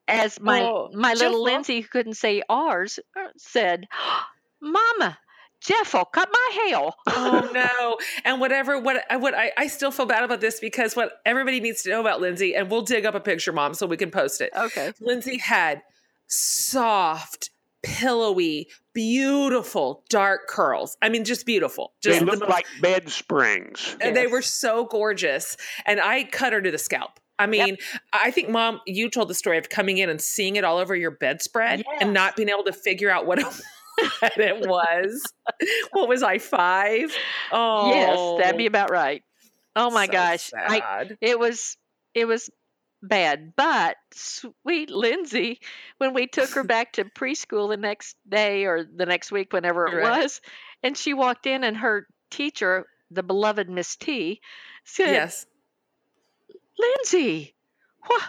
[0.09, 3.87] as my oh, my little Lindsay who couldn't say ours uh, said,
[4.61, 5.19] Mama,
[5.61, 6.91] Jeff will cut my hair.
[7.09, 7.99] oh no!
[8.25, 11.83] And whatever, what what I, I still feel bad about this because what everybody needs
[11.83, 14.41] to know about Lindsay, and we'll dig up a picture, Mom, so we can post
[14.41, 14.51] it.
[14.57, 14.93] Okay.
[15.01, 15.83] Lindsay had
[16.27, 17.51] soft,
[17.83, 20.97] pillowy, beautiful dark curls.
[21.03, 21.93] I mean, just beautiful.
[22.03, 23.97] Just they looked the like bed springs.
[24.01, 24.25] And yes.
[24.25, 25.57] they were so gorgeous.
[25.85, 27.21] And I cut her to the scalp.
[27.39, 27.79] I mean, yep.
[28.13, 30.97] I think, Mom, you told the story of coming in and seeing it all over
[30.97, 31.99] your bedspread yes.
[32.01, 33.47] and not being able to figure out what it
[34.37, 35.23] it was.
[35.93, 37.15] what was I five?
[37.53, 38.69] Oh, yes, that'd be oh.
[38.69, 39.23] about right.
[39.75, 41.77] Oh my so gosh, I, it was
[42.15, 42.49] it was
[43.03, 43.53] bad.
[43.57, 45.61] But sweet Lindsay,
[45.99, 49.87] when we took her back to preschool the next day or the next week, whenever
[49.87, 50.23] it right.
[50.23, 50.41] was,
[50.83, 54.41] and she walked in, and her teacher, the beloved Miss T,
[54.85, 55.47] said, "Yes,
[56.79, 57.55] Lindsay,
[58.07, 58.23] what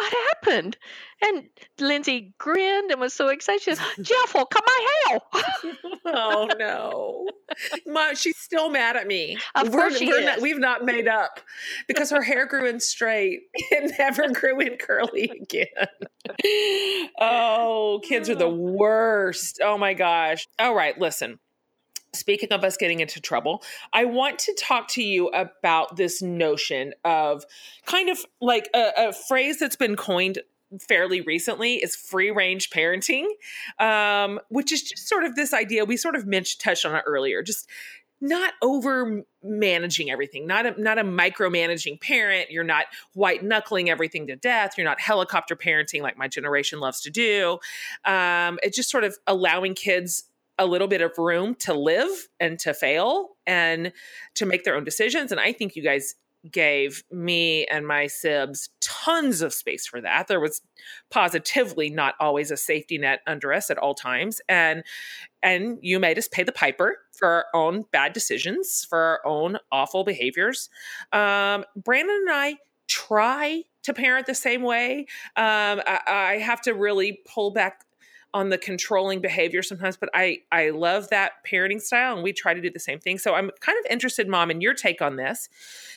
[0.00, 0.76] what happened?
[1.22, 3.62] And Lindsay grinned and was so excited.
[3.62, 5.20] She said, Jeff will cut my hair.
[6.06, 7.26] oh no.
[7.86, 9.36] Mom, she's still mad at me.
[9.54, 10.26] Of course we're, she we're is.
[10.26, 11.40] Not, we've not made up
[11.86, 13.40] because her hair grew in straight.
[13.72, 15.66] It never grew in curly again.
[17.20, 18.54] oh, kids are the oh.
[18.54, 19.60] worst.
[19.62, 20.48] Oh my gosh.
[20.58, 21.38] All right, listen.
[22.12, 26.92] Speaking of us getting into trouble, I want to talk to you about this notion
[27.04, 27.44] of
[27.86, 30.40] kind of like a, a phrase that's been coined
[30.80, 33.26] fairly recently is free range parenting,
[33.78, 37.02] um, which is just sort of this idea we sort of mentioned, touched on it
[37.06, 37.68] earlier, just
[38.20, 42.50] not over managing everything, not a, not a micromanaging parent.
[42.50, 44.74] You're not white knuckling everything to death.
[44.76, 47.58] You're not helicopter parenting like my generation loves to do.
[48.04, 50.24] Um, it's just sort of allowing kids
[50.60, 53.92] a little bit of room to live and to fail and
[54.34, 55.32] to make their own decisions.
[55.32, 56.14] And I think you guys
[56.50, 60.28] gave me and my sibs tons of space for that.
[60.28, 60.62] There was
[61.10, 64.40] positively not always a safety net under us at all times.
[64.48, 64.84] And
[65.42, 69.58] and you made us pay the piper for our own bad decisions, for our own
[69.72, 70.68] awful behaviors.
[71.12, 75.06] Um, Brandon and I try to parent the same way.
[75.36, 77.84] Um, I, I have to really pull back
[78.32, 82.54] on the controlling behavior sometimes but i i love that parenting style and we try
[82.54, 83.18] to do the same thing.
[83.18, 85.48] So i'm kind of interested mom in your take on this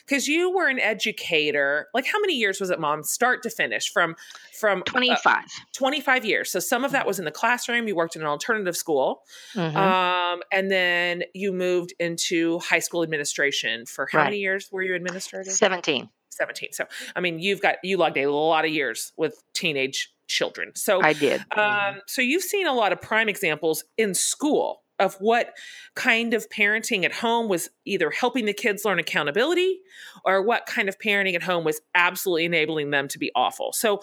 [0.06, 1.88] because you were an educator.
[1.94, 4.16] Like how many years was it mom start to finish from
[4.58, 5.40] from 25 uh,
[5.72, 6.50] 25 years.
[6.50, 9.22] So some of that was in the classroom you worked in an alternative school
[9.54, 9.76] mm-hmm.
[9.76, 14.24] um, and then you moved into high school administration for how right.
[14.24, 18.26] many years were you administrator 17 17 so i mean you've got you logged a
[18.26, 20.72] lot of years with teenage children.
[20.74, 21.44] So I did.
[21.56, 25.54] Um, so you've seen a lot of prime examples in school of what
[25.94, 29.80] kind of parenting at home was either helping the kids learn accountability
[30.24, 33.72] or what kind of parenting at home was absolutely enabling them to be awful.
[33.72, 34.00] So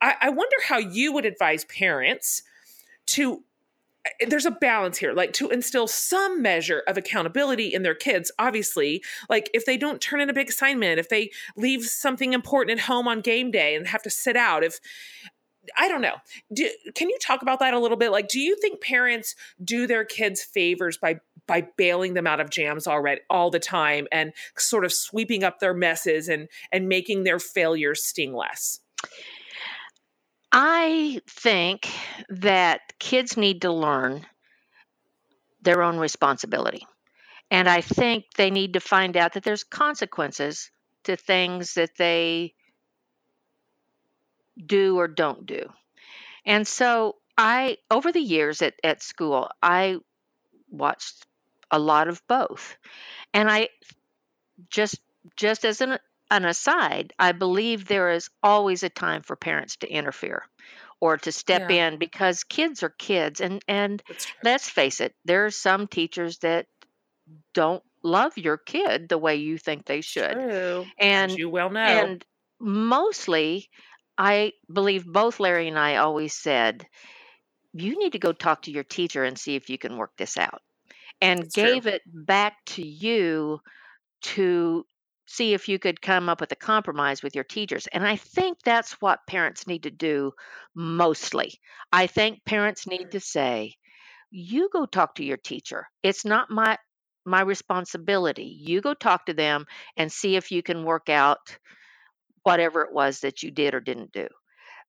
[0.00, 2.42] I, I wonder how you would advise parents
[3.06, 3.42] to
[4.04, 8.30] eh, there's a balance here like to instill some measure of accountability in their kids
[8.38, 12.78] obviously like if they don't turn in a big assignment if they leave something important
[12.78, 14.78] at home on game day and have to sit out if
[15.76, 16.16] I don't know.
[16.52, 18.10] Do, can you talk about that a little bit?
[18.10, 22.50] Like, do you think parents do their kids favors by by bailing them out of
[22.50, 27.24] jams already all the time and sort of sweeping up their messes and and making
[27.24, 28.80] their failures sting less?
[30.52, 31.88] I think
[32.28, 34.26] that kids need to learn
[35.62, 36.86] their own responsibility.
[37.50, 40.70] And I think they need to find out that there's consequences
[41.04, 42.54] to things that they
[44.64, 45.72] do or don't do.
[46.44, 49.98] And so I, over the years at, at school, I
[50.70, 51.26] watched
[51.70, 52.76] a lot of both.
[53.34, 53.68] And I
[54.70, 55.00] just,
[55.36, 55.98] just as an,
[56.30, 60.44] an aside, I believe there is always a time for parents to interfere
[61.00, 61.88] or to step yeah.
[61.88, 64.02] in because kids are kids and and
[64.42, 66.66] let's face it there are some teachers that
[67.54, 70.86] don't love your kid the way you think they should True.
[70.98, 72.24] and As you well know and
[72.58, 73.68] mostly
[74.18, 76.86] I believe both Larry and I always said,
[77.72, 80.36] you need to go talk to your teacher and see if you can work this
[80.36, 80.62] out.
[81.20, 81.92] And That's gave true.
[81.92, 83.60] it back to you
[84.22, 84.84] to
[85.26, 87.86] see if you could come up with a compromise with your teachers.
[87.86, 90.32] And I think that's what parents need to do
[90.74, 91.60] mostly.
[91.92, 93.74] I think parents need to say,
[94.30, 95.86] you go talk to your teacher.
[96.02, 96.78] It's not my
[97.26, 98.56] my responsibility.
[98.58, 99.66] You go talk to them
[99.98, 101.58] and see if you can work out
[102.48, 104.26] whatever it was that you did or didn't do.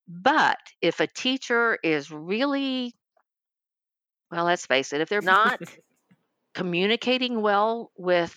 [0.07, 2.95] But if a teacher is really
[4.31, 5.59] well, let's face it, if they're not
[6.53, 8.35] communicating well with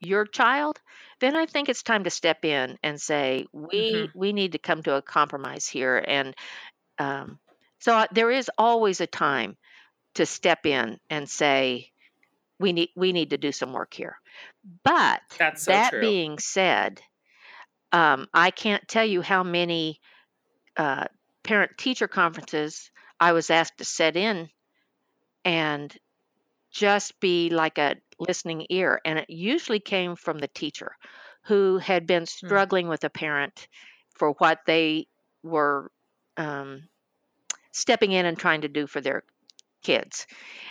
[0.00, 0.80] your child,
[1.20, 4.18] then I think it's time to step in and say we mm-hmm.
[4.18, 6.02] we need to come to a compromise here.
[6.06, 6.34] And
[6.98, 7.38] um,
[7.80, 9.56] so there is always a time
[10.14, 11.90] to step in and say
[12.58, 14.16] we need we need to do some work here.
[14.84, 15.20] But
[15.56, 16.00] so that true.
[16.00, 17.00] being said,
[17.92, 20.00] um, I can't tell you how many
[20.76, 21.04] uh,
[21.42, 24.48] parent teacher conferences I was asked to set in
[25.44, 25.96] and
[26.70, 29.00] just be like a listening ear.
[29.04, 30.92] And it usually came from the teacher
[31.42, 32.46] who had been hmm.
[32.46, 33.68] struggling with a parent
[34.16, 35.06] for what they
[35.42, 35.90] were
[36.36, 36.88] um,
[37.72, 39.22] stepping in and trying to do for their
[39.82, 40.26] kids.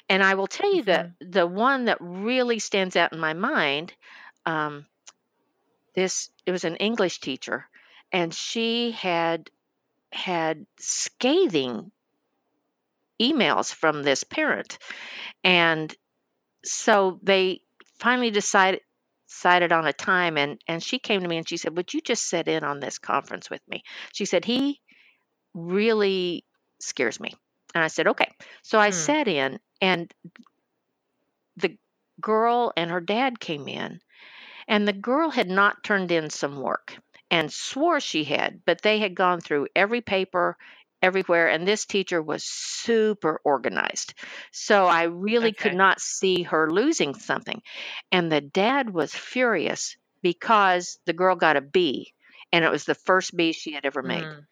[0.10, 0.92] And I will tell you mm-hmm.
[0.92, 3.94] that the one that really stands out in my mind,
[4.46, 4.86] um,
[5.98, 7.68] this it was an English teacher,
[8.12, 9.50] and she had
[10.12, 11.92] had scathing
[13.20, 14.78] emails from this parent,
[15.44, 15.94] and
[16.64, 17.62] so they
[18.00, 18.82] finally decided
[19.28, 22.00] decided on a time and and she came to me and she said would you
[22.00, 23.84] just sit in on this conference with me?
[24.14, 24.80] She said he
[25.54, 26.46] really
[26.80, 27.34] scares me.
[27.76, 28.32] And i said okay.
[28.62, 28.94] So i hmm.
[28.94, 30.14] sat in and
[31.58, 31.78] the
[32.22, 34.00] girl and her dad came in
[34.68, 36.98] and the girl had not turned in some work
[37.30, 40.58] and swore she had but they had gone through every paper
[41.02, 44.14] everywhere and this teacher was super organized
[44.52, 45.70] so i really okay.
[45.70, 47.62] could not see her losing something
[48.12, 52.14] and the dad was furious because the girl got a b
[52.52, 54.46] and it was the first b she had ever made mm.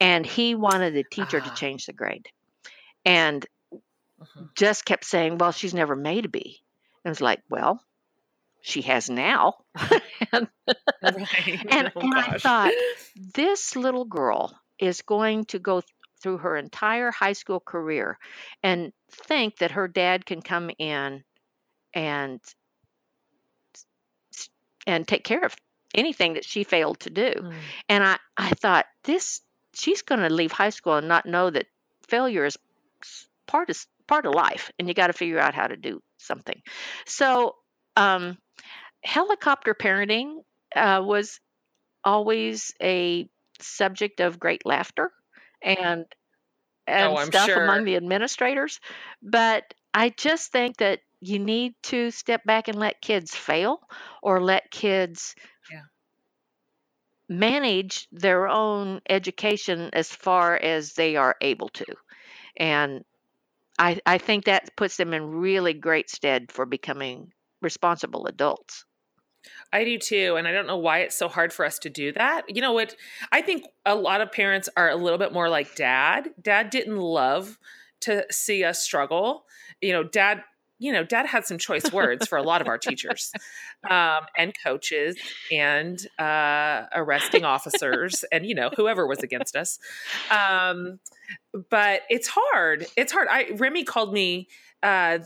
[0.00, 1.54] and he wanted the teacher to ah.
[1.54, 2.28] change the grade
[3.04, 4.44] and mm-hmm.
[4.56, 6.60] just kept saying well she's never made a b
[7.04, 7.80] and it was like well
[8.66, 9.56] she has now
[10.32, 10.48] and,
[11.02, 11.66] right.
[11.68, 12.72] and, oh, and i thought
[13.34, 15.82] this little girl is going to go
[16.22, 18.18] through her entire high school career
[18.62, 21.22] and think that her dad can come in
[21.92, 22.40] and
[24.86, 25.54] and take care of
[25.94, 27.32] anything that she failed to do.
[27.36, 27.54] Mm.
[27.90, 29.42] And I I thought this
[29.74, 31.66] she's going to leave high school and not know that
[32.08, 32.56] failure is
[33.46, 36.62] part of part of life and you got to figure out how to do something.
[37.04, 37.56] So
[37.96, 38.36] um
[39.02, 40.42] helicopter parenting
[40.74, 41.40] uh, was
[42.04, 43.28] always a
[43.60, 45.12] subject of great laughter
[45.62, 46.06] and
[46.86, 47.64] and oh, stuff sure.
[47.64, 48.80] among the administrators.
[49.22, 53.80] But I just think that you need to step back and let kids fail
[54.22, 55.34] or let kids
[55.72, 55.80] yeah.
[57.28, 61.86] manage their own education as far as they are able to.
[62.58, 63.04] And
[63.78, 67.32] I, I think that puts them in really great stead for becoming
[67.64, 68.84] responsible adults.
[69.72, 70.36] I do too.
[70.36, 72.42] And I don't know why it's so hard for us to do that.
[72.48, 72.94] You know what?
[73.32, 76.30] I think a lot of parents are a little bit more like dad.
[76.40, 77.58] Dad didn't love
[78.02, 79.44] to see us struggle.
[79.80, 80.42] You know, dad,
[80.78, 83.32] you know, dad had some choice words for a lot of our teachers
[83.90, 85.16] um, and coaches
[85.50, 89.78] and uh, arresting officers and, you know, whoever was against us.
[90.30, 91.00] Um,
[91.70, 92.86] but it's hard.
[92.96, 93.28] It's hard.
[93.30, 94.48] I Remy called me
[94.82, 95.18] uh,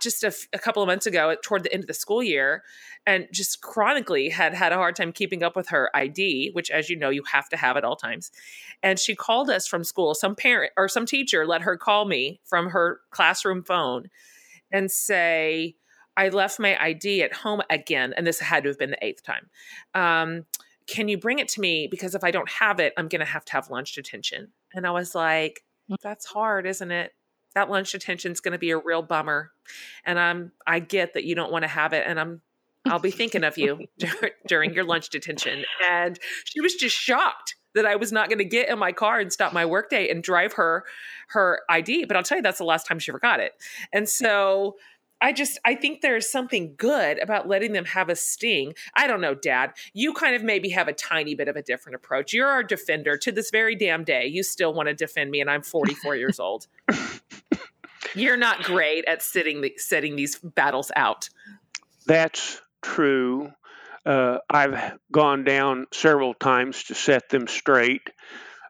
[0.00, 2.62] just a, a, couple of months ago toward the end of the school year
[3.06, 6.88] and just chronically had had a hard time keeping up with her ID, which, as
[6.88, 8.30] you know, you have to have at all times.
[8.82, 10.14] And she called us from school.
[10.14, 14.08] Some parent or some teacher let her call me from her classroom phone
[14.72, 15.76] and say,
[16.16, 18.12] I left my ID at home again.
[18.16, 19.48] And this had to have been the eighth time.
[19.94, 20.44] Um,
[20.86, 21.86] can you bring it to me?
[21.90, 24.48] Because if I don't have it, I'm going to have to have lunch detention.
[24.74, 25.96] And I was like, mm.
[26.02, 27.12] that's hard, isn't it?
[27.54, 29.50] That lunch detention is going to be a real bummer.
[30.04, 32.40] And i'm i get that you don't want to have it and i'm
[32.86, 33.86] i'll be thinking of you
[34.46, 35.64] during your lunch detention.
[35.88, 39.20] And she was just shocked that i was not going to get in my car
[39.20, 40.84] and stop my workday and drive her
[41.28, 43.52] her id but i'll tell you that's the last time she forgot it.
[43.92, 44.76] And so
[45.20, 48.74] I just I think there's something good about letting them have a sting.
[48.94, 49.72] I don't know, Dad.
[49.92, 52.32] You kind of maybe have a tiny bit of a different approach.
[52.32, 54.26] You're our defender to this very damn day.
[54.26, 56.66] You still want to defend me, and I'm 44 years old.
[58.14, 61.28] You're not great at sitting the, setting these battles out.
[62.06, 63.52] That's true.
[64.06, 68.10] uh, I've gone down several times to set them straight.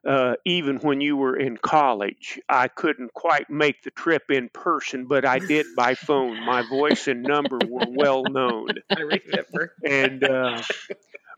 [0.07, 5.07] Uh, even when you were in college, I couldn't quite make the trip in person,
[5.07, 6.45] but I did by phone.
[6.47, 8.69] My voice and number were well known.
[8.91, 9.75] I remember.
[9.85, 10.63] And uh,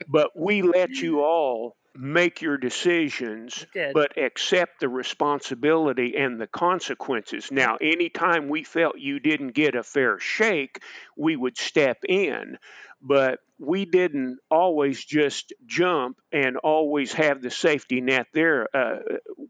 [0.07, 7.51] but we let you all make your decisions, but accept the responsibility and the consequences.
[7.51, 10.81] Now, anytime we felt you didn't get a fair shake,
[11.15, 12.57] we would step in.
[13.01, 18.67] But we didn't always just jump and always have the safety net there.
[18.75, 18.99] Uh,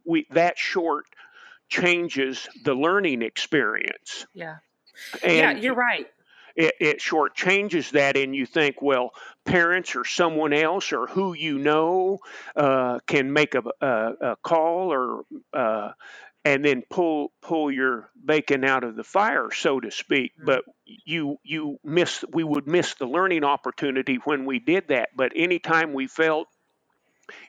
[0.04, 1.06] we that short
[1.70, 4.26] changes the learning experience.
[4.34, 4.56] Yeah.
[5.24, 6.08] And yeah, you're right
[6.56, 9.12] it, it shortchanges that, and you think, well,
[9.46, 12.20] parents or someone else or who you know
[12.56, 15.24] uh, can make a, a, a call or
[15.54, 15.92] uh,
[16.46, 20.34] and then pull pull your bacon out of the fire, so to speak.
[20.36, 20.46] Mm-hmm.
[20.46, 25.10] But you you miss we would miss the learning opportunity when we did that.
[25.16, 26.48] But anytime we felt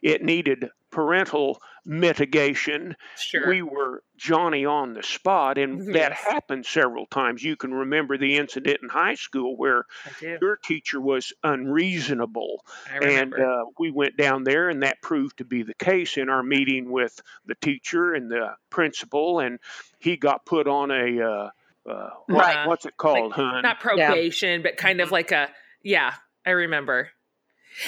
[0.03, 2.97] it needed parental mitigation.
[3.17, 3.49] Sure.
[3.49, 5.95] We were Johnny on the spot, and yes.
[5.95, 7.43] that happened several times.
[7.43, 9.85] You can remember the incident in high school where
[10.21, 12.65] your teacher was unreasonable,
[13.03, 16.43] and uh, we went down there, and that proved to be the case in our
[16.43, 19.59] meeting with the teacher and the principal, and
[19.99, 21.21] he got put on a.
[21.21, 21.51] Uh,
[21.87, 22.67] uh, what, right.
[22.67, 23.63] What's it called, like, hun?
[23.63, 24.63] Not probation, yeah.
[24.63, 25.15] but kind of mm-hmm.
[25.15, 25.51] like a
[25.83, 26.15] yeah.
[26.47, 27.11] I remember.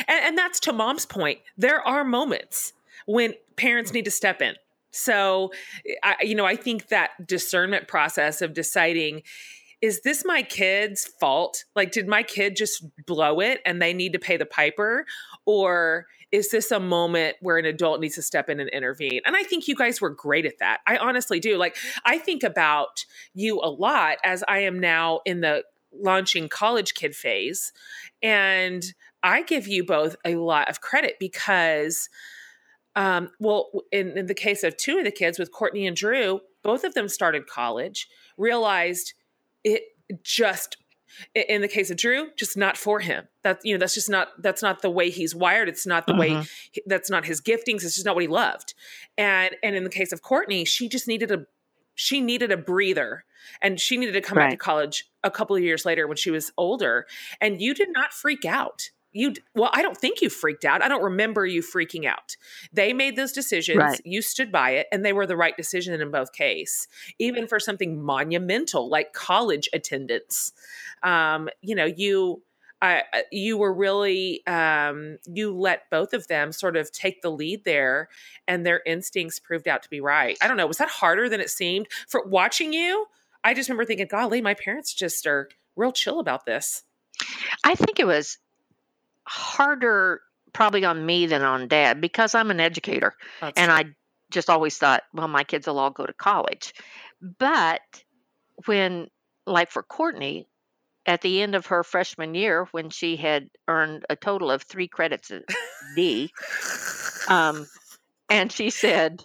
[0.06, 1.40] And, and that's to mom's point.
[1.56, 2.72] There are moments
[3.06, 4.54] when parents need to step in.
[4.90, 5.52] So,
[6.02, 9.22] I, you know, I think that discernment process of deciding
[9.82, 11.64] is this my kid's fault?
[11.74, 15.04] Like, did my kid just blow it and they need to pay the piper?
[15.44, 19.20] Or is this a moment where an adult needs to step in and intervene?
[19.26, 20.80] And I think you guys were great at that.
[20.86, 21.58] I honestly do.
[21.58, 26.94] Like, I think about you a lot as I am now in the launching college
[26.94, 27.72] kid phase.
[28.22, 28.82] And
[29.22, 32.08] I give you both a lot of credit because,
[32.94, 36.40] um, well, in, in the case of two of the kids with Courtney and Drew,
[36.62, 39.14] both of them started college, realized
[39.64, 39.82] it
[40.22, 40.76] just
[41.34, 43.26] in the case of Drew, just not for him.
[43.42, 45.68] That you know, that's just not that's not the way he's wired.
[45.68, 46.80] It's not the way mm-hmm.
[46.86, 47.84] that's not his giftings.
[47.84, 48.74] It's just not what he loved.
[49.16, 51.46] And and in the case of Courtney, she just needed a
[51.94, 53.24] she needed a breather,
[53.62, 54.44] and she needed to come right.
[54.44, 57.06] back to college a couple of years later when she was older.
[57.40, 60.88] And you did not freak out you well i don't think you freaked out i
[60.88, 62.36] don't remember you freaking out.
[62.72, 64.00] They made those decisions right.
[64.04, 66.86] you stood by it and they were the right decision in both case
[67.18, 70.52] even for something monumental like college attendance.
[71.02, 72.42] Um, you know you
[72.82, 73.00] uh,
[73.32, 78.10] you were really um, you let both of them sort of take the lead there
[78.46, 80.36] and their instincts proved out to be right.
[80.42, 81.88] I don't know was that harder than it seemed?
[82.08, 83.06] For watching you
[83.44, 86.82] i just remember thinking golly my parents just are real chill about this.
[87.64, 88.38] I think it was
[89.26, 90.20] harder
[90.52, 93.14] probably on me than on dad because I'm an educator.
[93.40, 93.84] That's and I
[94.30, 96.74] just always thought, well, my kids will all go to college.
[97.38, 97.80] But
[98.64, 99.08] when,
[99.46, 100.48] like for Courtney,
[101.04, 104.88] at the end of her freshman year, when she had earned a total of three
[104.88, 105.30] credits
[105.94, 106.32] D,
[107.28, 107.66] um,
[108.28, 109.22] and she said,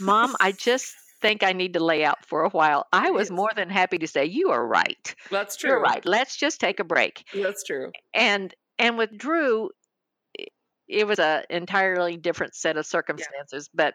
[0.00, 2.86] Mom, I just think I need to lay out for a while.
[2.92, 5.14] I was more than happy to say, You are right.
[5.30, 5.70] That's true.
[5.70, 6.04] You're right.
[6.06, 7.24] Let's just take a break.
[7.34, 7.92] That's true.
[8.14, 9.70] And and with Drew,
[10.88, 13.68] it was an entirely different set of circumstances.
[13.72, 13.92] Yeah.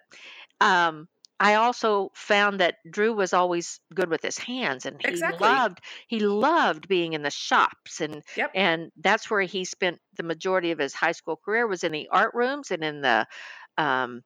[0.59, 1.07] But um,
[1.39, 5.45] I also found that Drew was always good with his hands, and he exactly.
[5.45, 8.51] loved he loved being in the shops, and yep.
[8.55, 12.07] and that's where he spent the majority of his high school career was in the
[12.11, 13.27] art rooms and in the
[13.77, 14.21] um,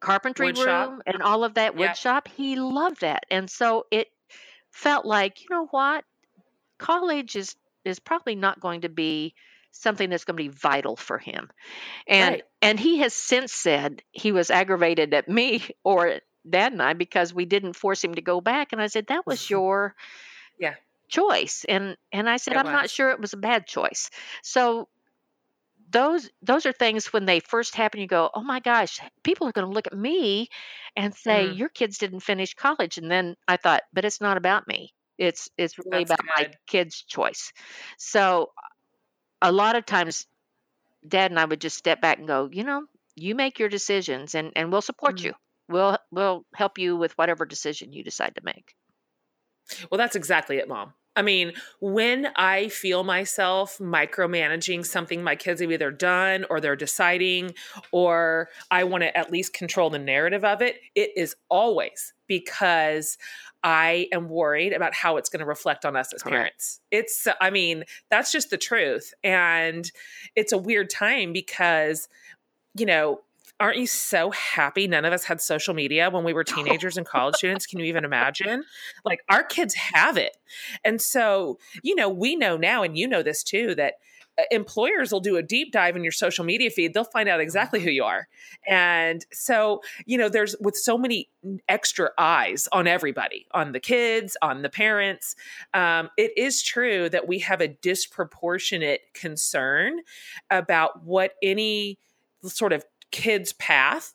[0.00, 0.98] carpentry wood room shop.
[1.06, 1.96] and all of that wood yep.
[1.96, 2.28] shop.
[2.28, 4.08] He loved that, and so it
[4.72, 6.04] felt like you know what
[6.78, 7.56] college is
[7.88, 9.34] is probably not going to be
[9.70, 11.50] something that's going to be vital for him.
[12.06, 12.44] And right.
[12.62, 17.34] and he has since said he was aggravated at me or dad and I because
[17.34, 19.94] we didn't force him to go back and I said that was your
[20.58, 20.74] yeah
[21.08, 22.72] choice and and I said it I'm was.
[22.72, 24.10] not sure it was a bad choice.
[24.42, 24.88] So
[25.90, 29.52] those those are things when they first happen you go oh my gosh people are
[29.52, 30.48] going to look at me
[30.96, 31.56] and say mm.
[31.56, 35.50] your kids didn't finish college and then i thought but it's not about me it's
[35.58, 36.48] it's really That's about good.
[36.48, 37.52] my kid's choice.
[37.98, 38.50] So
[39.42, 40.26] a lot of times
[41.06, 44.34] dad and I would just step back and go, you know, you make your decisions
[44.34, 45.26] and and we'll support mm-hmm.
[45.26, 45.34] you.
[45.68, 48.74] We'll we'll help you with whatever decision you decide to make.
[49.90, 50.94] Well, that's exactly it, mom.
[51.18, 56.76] I mean, when I feel myself micromanaging something my kids have either done or they're
[56.76, 57.54] deciding,
[57.90, 63.18] or I want to at least control the narrative of it, it is always because
[63.62, 66.34] I am worried about how it's going to reflect on us as Correct.
[66.34, 66.80] parents.
[66.90, 69.12] It's, I mean, that's just the truth.
[69.24, 69.90] And
[70.36, 72.08] it's a weird time because,
[72.74, 73.20] you know,
[73.60, 77.06] aren't you so happy none of us had social media when we were teenagers and
[77.06, 77.66] college students?
[77.66, 78.64] Can you even imagine?
[79.04, 80.36] Like our kids have it.
[80.84, 83.94] And so, you know, we know now, and you know this too, that
[84.50, 86.94] employers will do a deep dive in your social media feed.
[86.94, 88.28] They'll find out exactly who you are.
[88.66, 91.28] And so you know there's with so many
[91.68, 95.34] extra eyes on everybody on the kids on the parents
[95.72, 100.00] um, it is true that we have a disproportionate concern
[100.50, 101.98] about what any
[102.44, 104.14] sort of kid's path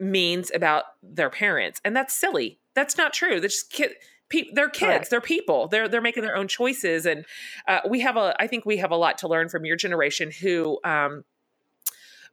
[0.00, 1.80] means about their parents.
[1.84, 2.58] And that's silly.
[2.74, 3.40] That's not true.
[3.40, 3.92] That's just kid
[4.28, 7.24] Pe- they're kids they're people they're they're making their own choices and
[7.66, 10.30] uh, we have a i think we have a lot to learn from your generation
[10.30, 11.24] who um,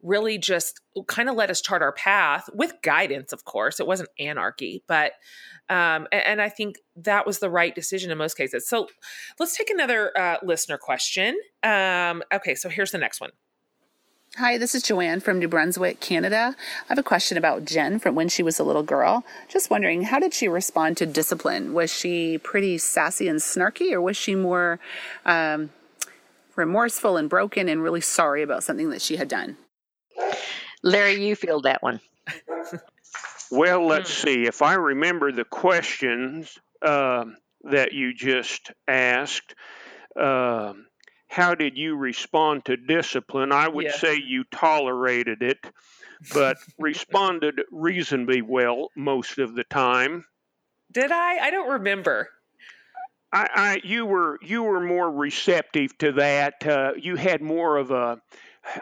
[0.01, 4.09] really just kind of let us chart our path with guidance of course it wasn't
[4.19, 5.13] anarchy but
[5.69, 8.69] um, and, and, i think that was the right decision in most cases.
[8.69, 8.87] So
[9.39, 13.31] let's take another uh, listener question um, okay so here's the next one
[14.37, 16.57] Hi, this is Joanne from New Brunswick, Canada.
[16.57, 19.23] I have a question about Jen from when she was a little girl.
[19.47, 21.73] Just wondering, how did she respond to discipline?
[21.73, 24.77] Was she pretty sassy and snarky, or was she more
[25.25, 25.69] um,
[26.57, 29.55] remorseful and broken and really sorry about something that she had done?
[30.83, 32.01] Larry, you feel that one.
[33.51, 34.45] well, let's see.
[34.45, 37.23] If I remember the questions uh,
[37.63, 39.55] that you just asked,
[40.19, 40.73] uh,
[41.35, 43.51] how did you respond to discipline?
[43.51, 43.97] I would yeah.
[43.97, 45.57] say you tolerated it,
[46.33, 50.23] but responded reasonably well most of the time.
[50.93, 51.39] Did I?
[51.39, 52.29] I don't remember.
[53.33, 56.65] I, I you were you were more receptive to that.
[56.65, 58.21] Uh, you had more of a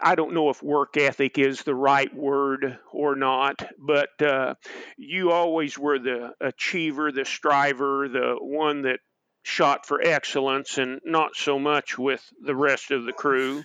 [0.00, 4.54] I don't know if work ethic is the right word or not, but uh,
[4.96, 9.00] you always were the achiever, the striver, the one that
[9.44, 13.62] shot for excellence and not so much with the rest of the crew.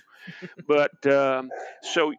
[0.68, 1.50] but um,
[1.82, 2.12] so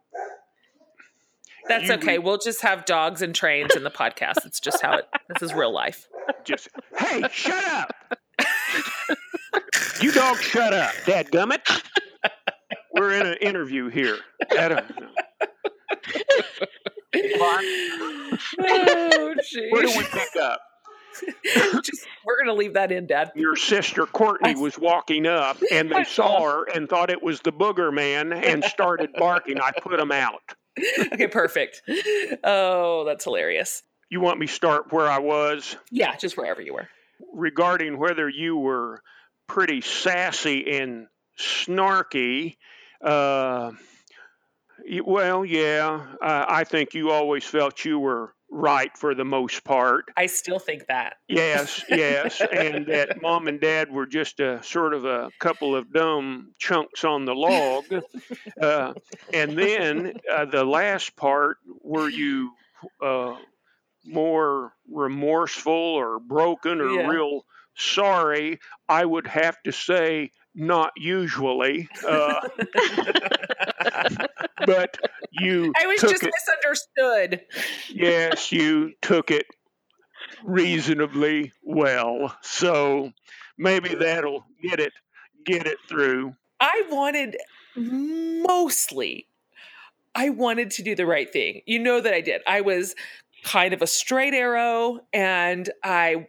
[1.68, 2.18] that's you, okay.
[2.18, 4.44] We'll just have dogs and trains in the podcast.
[4.44, 5.08] It's just how it.
[5.28, 6.08] This is real life.
[6.44, 7.94] Just hey, shut up!
[10.00, 11.60] you dog, shut up, Dad Gummit.
[12.92, 14.18] We're in an interview here.
[14.56, 14.84] Adam.
[18.60, 19.34] oh,
[19.70, 20.60] Where do we pick up?
[21.82, 23.32] Just, we're going to leave that in, Dad.
[23.34, 27.52] Your sister Courtney was walking up, and they saw her and thought it was the
[27.52, 29.60] booger man and started barking.
[29.60, 30.42] I put them out.
[30.98, 31.82] Okay, perfect.
[32.42, 33.82] Oh, that's hilarious.
[34.08, 35.76] You want me start where I was?
[35.90, 36.88] Yeah, just wherever you were.
[37.34, 39.02] Regarding whether you were
[39.48, 41.08] pretty sassy and
[41.38, 42.56] snarky,
[43.04, 43.72] uh,
[45.04, 50.04] well, yeah, uh, I think you always felt you were right for the most part.
[50.16, 51.16] I still think that.
[51.26, 55.92] Yes, yes, and that mom and dad were just a sort of a couple of
[55.92, 57.84] dumb chunks on the log.
[58.60, 58.92] Uh,
[59.32, 62.52] and then uh, the last part, were you
[63.02, 63.34] uh,
[64.04, 67.06] more remorseful or broken or yeah.
[67.06, 67.44] real
[67.74, 68.60] sorry?
[68.88, 71.88] I would have to say not usually.
[74.66, 74.96] But
[75.32, 75.72] you.
[75.76, 77.44] I was just it, misunderstood.
[77.88, 79.46] Yes, you took it
[80.44, 82.36] reasonably well.
[82.42, 83.10] So
[83.58, 83.98] maybe mm.
[83.98, 84.92] that'll get it
[85.44, 86.34] get it through.
[86.60, 87.36] I wanted
[87.74, 89.26] mostly
[90.14, 91.62] I wanted to do the right thing.
[91.66, 92.42] You know that I did.
[92.46, 92.94] I was
[93.44, 96.28] kind of a straight arrow and I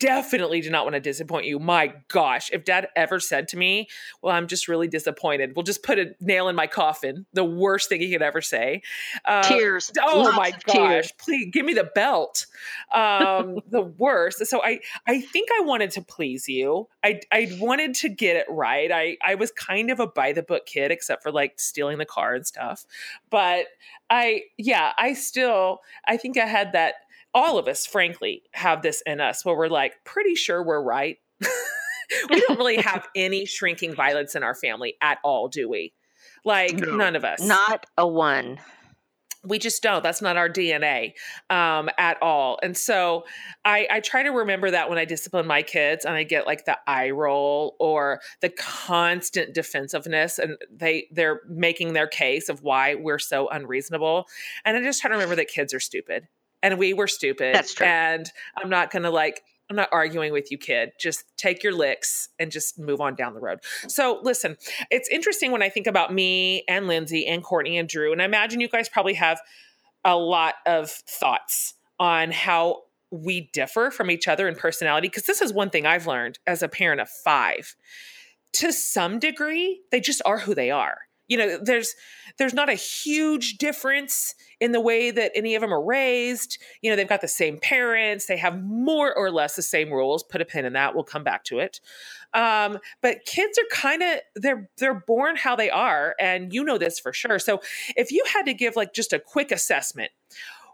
[0.00, 1.60] definitely do not want to disappoint you.
[1.60, 3.88] My gosh, if dad ever said to me,
[4.22, 7.88] Well, I'm just really disappointed, we'll just put a nail in my coffin, the worst
[7.88, 8.82] thing he could ever say.
[9.24, 9.92] Uh, tears.
[10.02, 11.12] Oh Lots my gosh, tears.
[11.18, 12.46] please give me the belt.
[12.92, 14.44] Um, the worst.
[14.46, 16.88] So I, I think I wanted to please you.
[17.04, 18.90] I, I wanted to get it right.
[18.90, 22.06] I, I was kind of a by the book kid, except for like stealing the
[22.06, 22.86] car and stuff.
[23.28, 23.66] But
[24.08, 26.94] I, yeah, I still, I think I had that
[27.34, 31.18] all of us, frankly, have this in us where we're like, pretty sure we're right.
[32.30, 35.92] we don't really have any shrinking violence in our family at all, do we?
[36.44, 36.96] Like, no.
[36.96, 37.40] none of us.
[37.40, 38.58] Not a one.
[39.42, 40.02] We just don't.
[40.02, 41.12] That's not our DNA
[41.48, 42.58] um, at all.
[42.62, 43.24] And so
[43.64, 46.66] I, I try to remember that when I discipline my kids and I get like
[46.66, 52.96] the eye roll or the constant defensiveness and they they're making their case of why
[52.96, 54.26] we're so unreasonable.
[54.66, 56.28] And I just try to remember that kids are stupid
[56.62, 57.54] and we were stupid.
[57.54, 57.86] That's true.
[57.86, 60.92] And I'm not going to like, I'm not arguing with you, kid.
[60.98, 63.60] Just take your licks and just move on down the road.
[63.86, 64.56] So, listen,
[64.90, 68.24] it's interesting when I think about me and Lindsay and Courtney and Drew, and I
[68.24, 69.40] imagine you guys probably have
[70.04, 75.40] a lot of thoughts on how we differ from each other in personality because this
[75.40, 77.74] is one thing I've learned as a parent of 5
[78.52, 80.98] to some degree they just are who they are
[81.30, 81.94] you know there's
[82.38, 86.58] there's not a huge difference in the way that any of them are raised.
[86.82, 88.26] You know they've got the same parents.
[88.26, 90.24] They have more or less the same rules.
[90.24, 90.94] Put a pin in that.
[90.94, 91.80] We'll come back to it.
[92.34, 96.78] Um, but kids are kind of they're they're born how they are and you know
[96.78, 97.38] this for sure.
[97.38, 97.60] So
[97.96, 100.10] if you had to give like just a quick assessment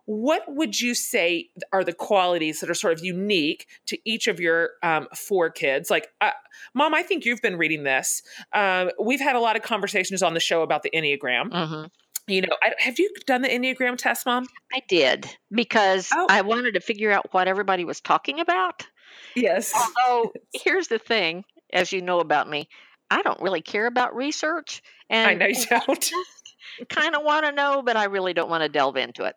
[0.06, 4.40] what would you say are the qualities that are sort of unique to each of
[4.40, 5.90] your um, four kids?
[5.90, 6.30] Like, uh,
[6.74, 8.22] mom, I think you've been reading this.
[8.52, 11.50] Uh, we've had a lot of conversations on the show about the Enneagram.
[11.50, 11.84] Mm-hmm.
[12.28, 14.46] You know, I, have you done the Enneagram test, mom?
[14.72, 16.26] I did because oh.
[16.28, 18.86] I wanted to figure out what everybody was talking about.
[19.34, 19.72] Yes.
[19.74, 22.68] Although, here's the thing as you know about me,
[23.10, 24.82] I don't really care about research.
[25.10, 26.10] And I know you don't.
[26.88, 29.34] kind of want to know, but I really don't want to delve into it.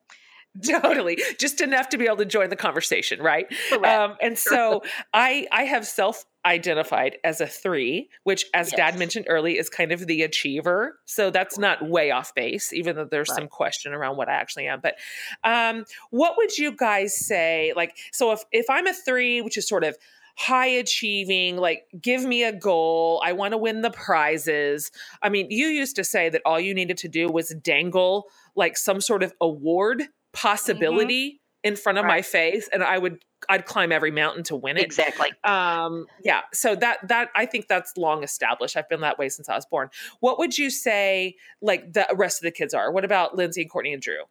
[0.81, 3.47] totally just enough to be able to join the conversation right
[3.85, 4.81] um, and so
[5.13, 8.77] i i have self identified as a three which as yes.
[8.77, 12.95] dad mentioned early is kind of the achiever so that's not way off base even
[12.95, 13.35] though there's right.
[13.35, 14.95] some question around what i actually am but
[15.43, 19.67] um, what would you guys say like so if if i'm a three which is
[19.67, 19.97] sort of
[20.39, 23.21] high achieving, like give me a goal.
[23.25, 24.89] I want to win the prizes.
[25.21, 28.23] I mean, you used to say that all you needed to do was dangle
[28.55, 30.03] like some sort of award.
[30.33, 31.67] Possibility mm-hmm.
[31.69, 32.17] in front of right.
[32.17, 34.83] my face and I would I'd climb every mountain to win it.
[34.83, 35.29] Exactly.
[35.43, 38.75] Um yeah, so that that I think that's long established.
[38.77, 39.89] I've been that way since I was born.
[40.19, 42.91] What would you say like the rest of the kids are?
[42.91, 44.23] What about Lindsay and Courtney and Drew?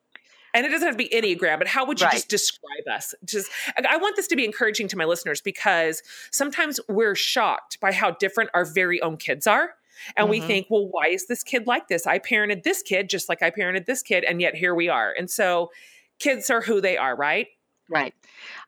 [0.55, 2.15] and it doesn't have to be Enneagram, but how would you right.
[2.15, 3.15] just describe us?
[3.25, 3.51] Just,
[3.89, 8.13] I want this to be encouraging to my listeners because sometimes we're shocked by how
[8.13, 9.75] different our very own kids are.
[10.17, 10.31] And mm-hmm.
[10.31, 12.07] we think, well, why is this kid like this?
[12.07, 15.13] I parented this kid just like I parented this kid, and yet here we are.
[15.17, 15.71] And so
[16.19, 17.49] kids are who they are, right?
[17.91, 18.15] Right.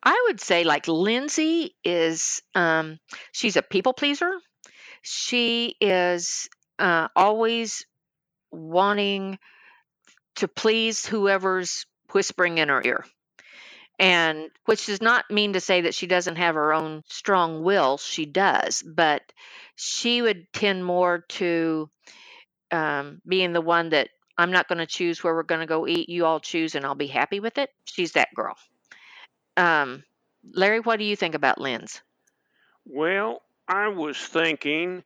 [0.03, 2.99] I would say like Lindsay is um
[3.33, 4.33] she's a people pleaser.
[5.03, 7.85] She is uh always
[8.51, 9.39] wanting
[10.37, 13.05] to please whoever's whispering in her ear.
[14.01, 17.99] And which does not mean to say that she doesn't have her own strong will.
[17.99, 19.21] She does, but
[19.77, 21.91] she would tend more to
[22.71, 25.87] um, being the one that I'm not going to choose where we're going to go
[25.87, 26.09] eat.
[26.09, 27.69] You all choose, and I'll be happy with it.
[27.85, 28.57] She's that girl.
[29.59, 30.03] Um,
[30.55, 32.01] Larry, what do you think about Lynn's?
[32.87, 35.05] Well, I was thinking,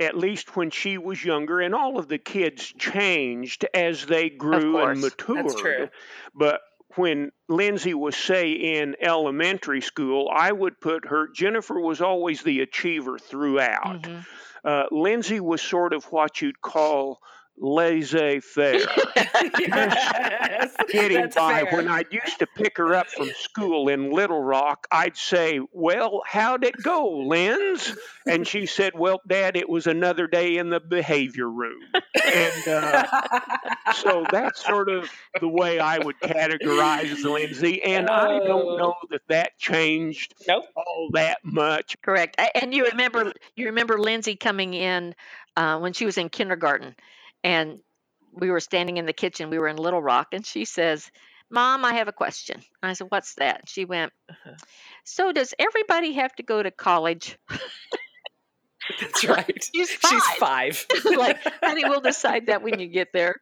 [0.00, 4.78] at least when she was younger, and all of the kids changed as they grew
[4.78, 5.44] and matured.
[5.48, 5.88] That's true.
[6.34, 6.62] But
[6.94, 12.60] when Lindsay was, say, in elementary school, I would put her, Jennifer was always the
[12.60, 14.02] achiever throughout.
[14.02, 14.20] Mm-hmm.
[14.64, 17.20] Uh, Lindsay was sort of what you'd call
[17.58, 18.74] laissez faire.
[19.58, 21.64] yes, getting by.
[21.64, 21.76] Fair.
[21.76, 26.22] When I used to pick her up from school in Little Rock, I'd say, Well,
[26.26, 27.94] how'd it go, Linz?
[28.26, 31.80] And she said, Well, Dad, it was another day in the behavior room.
[31.94, 33.06] And uh,
[33.94, 37.82] so that's sort of the way I would categorize Lindsay.
[37.82, 38.76] And I don't oh.
[38.76, 40.64] know that that changed nope.
[40.76, 41.96] all that much.
[42.02, 42.40] Correct.
[42.54, 45.14] And you remember, you remember Lindsay coming in
[45.56, 46.94] uh, when she was in kindergarten
[47.46, 47.78] and
[48.32, 49.50] we were standing in the kitchen.
[49.50, 51.08] We were in Little Rock, and she says,
[51.48, 52.60] Mom, I have a question.
[52.82, 53.68] I said, What's that?
[53.68, 54.56] She went, uh-huh.
[55.04, 57.38] So, does everybody have to go to college?
[59.00, 59.64] That's right.
[59.74, 60.10] She's five.
[60.10, 60.86] She's five.
[61.16, 63.36] like, honey, we'll decide that when you get there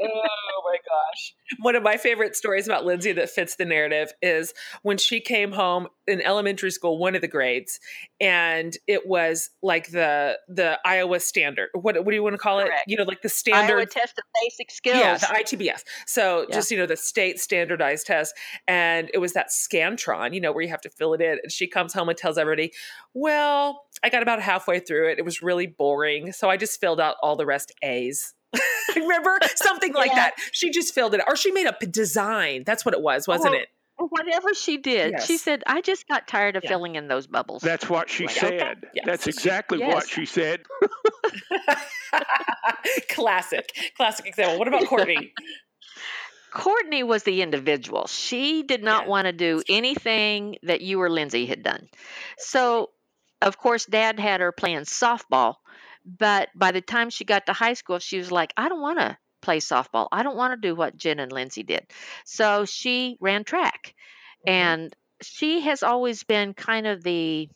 [0.00, 1.34] oh my gosh.
[1.60, 5.52] One of my favorite stories about Lindsay that fits the narrative is when she came
[5.52, 7.80] home in elementary school, one of the grades,
[8.20, 11.70] and it was like the the Iowa standard.
[11.72, 12.66] What what do you want to call it?
[12.66, 12.84] Correct.
[12.86, 14.98] You know, like the standard Iowa test of basic skills.
[14.98, 15.82] Yeah, the ITBS.
[16.06, 16.54] So yeah.
[16.54, 18.34] just you know the state standardized test,
[18.66, 21.38] and it was that Scantron, you know, where you have to fill it in.
[21.42, 22.72] And she comes home and tells everybody,
[23.14, 25.18] "Well, I got about halfway through it.
[25.18, 28.34] It was really boring, so I just filled out all the rest A's."
[28.96, 30.14] Remember something like yeah.
[30.16, 30.34] that.
[30.52, 32.64] She just filled it, or she made a design.
[32.64, 33.68] That's what it was, wasn't well, it?
[33.96, 35.26] Whatever she did, yes.
[35.26, 36.70] she said, "I just got tired of yeah.
[36.70, 38.54] filling in those bubbles." That's what she like, said.
[38.54, 38.74] Okay.
[38.94, 39.06] Yes.
[39.06, 39.94] That's exactly yes.
[39.94, 40.62] what she said.
[43.08, 44.58] classic, classic example.
[44.58, 45.32] What about Courtney?
[46.54, 48.06] Courtney was the individual.
[48.06, 49.10] She did not yeah.
[49.10, 51.88] want to do anything that you or Lindsay had done.
[52.38, 52.90] So,
[53.42, 55.56] of course, Dad had her playing softball
[56.04, 58.98] but by the time she got to high school, she was like, I don't want
[58.98, 60.08] to play softball.
[60.10, 61.86] I don't want to do what Jen and Lindsay did.
[62.24, 63.94] So she ran track.
[64.46, 64.50] Mm-hmm.
[64.50, 67.48] And she has always been kind of the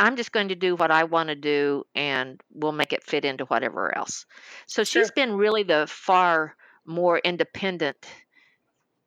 [0.00, 3.24] I'm just going to do what I want to do and we'll make it fit
[3.24, 4.26] into whatever else.
[4.66, 8.04] So she's been really the far more independent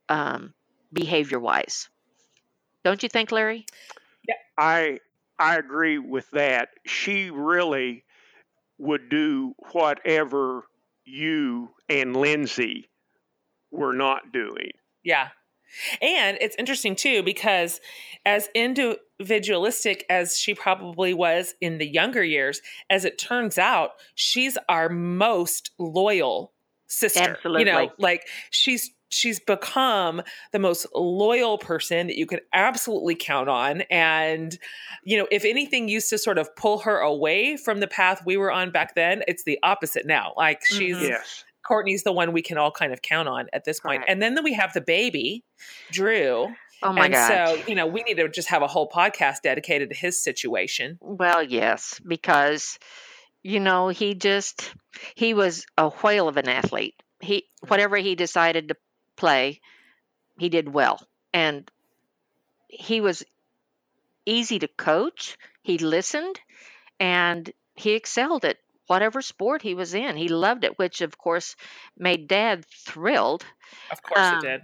[0.08, 0.54] um,
[0.90, 1.90] behavior wise.
[2.82, 3.66] Don't you think, Larry?
[4.26, 4.36] Yeah.
[4.56, 5.00] I
[5.38, 6.70] I agree with that.
[6.86, 8.04] She really
[8.78, 10.64] would do whatever
[11.04, 12.88] you and Lindsay
[13.70, 14.70] were not doing.
[15.04, 15.28] Yeah.
[16.00, 17.80] And it's interesting too because
[18.24, 24.56] as individualistic as she probably was in the younger years, as it turns out, she's
[24.68, 26.52] our most loyal
[26.86, 27.30] sister.
[27.30, 27.66] Absolutely.
[27.66, 33.48] You know, like she's she's become the most loyal person that you could absolutely count
[33.48, 34.58] on and
[35.04, 38.36] you know if anything used to sort of pull her away from the path we
[38.36, 41.06] were on back then it's the opposite now like she's mm-hmm.
[41.06, 41.44] yes.
[41.66, 43.98] Courtney's the one we can all kind of count on at this point.
[43.98, 44.08] Right.
[44.08, 45.42] And then, then we have the baby,
[45.90, 46.46] Drew.
[46.82, 47.28] Oh my and God.
[47.28, 50.98] so, you know, we need to just have a whole podcast dedicated to his situation.
[51.00, 52.78] Well, yes, because,
[53.42, 54.72] you know, he just,
[55.14, 56.94] he was a whale of an athlete.
[57.20, 58.76] He, whatever he decided to
[59.16, 59.60] play,
[60.38, 61.00] he did well.
[61.32, 61.70] And
[62.68, 63.24] he was
[64.24, 65.38] easy to coach.
[65.62, 66.40] He listened
[67.00, 70.16] and he excelled at whatever sport he was in.
[70.16, 71.56] He loved it, which of course
[71.96, 73.44] made dad thrilled.
[73.90, 74.60] Of course um, it did.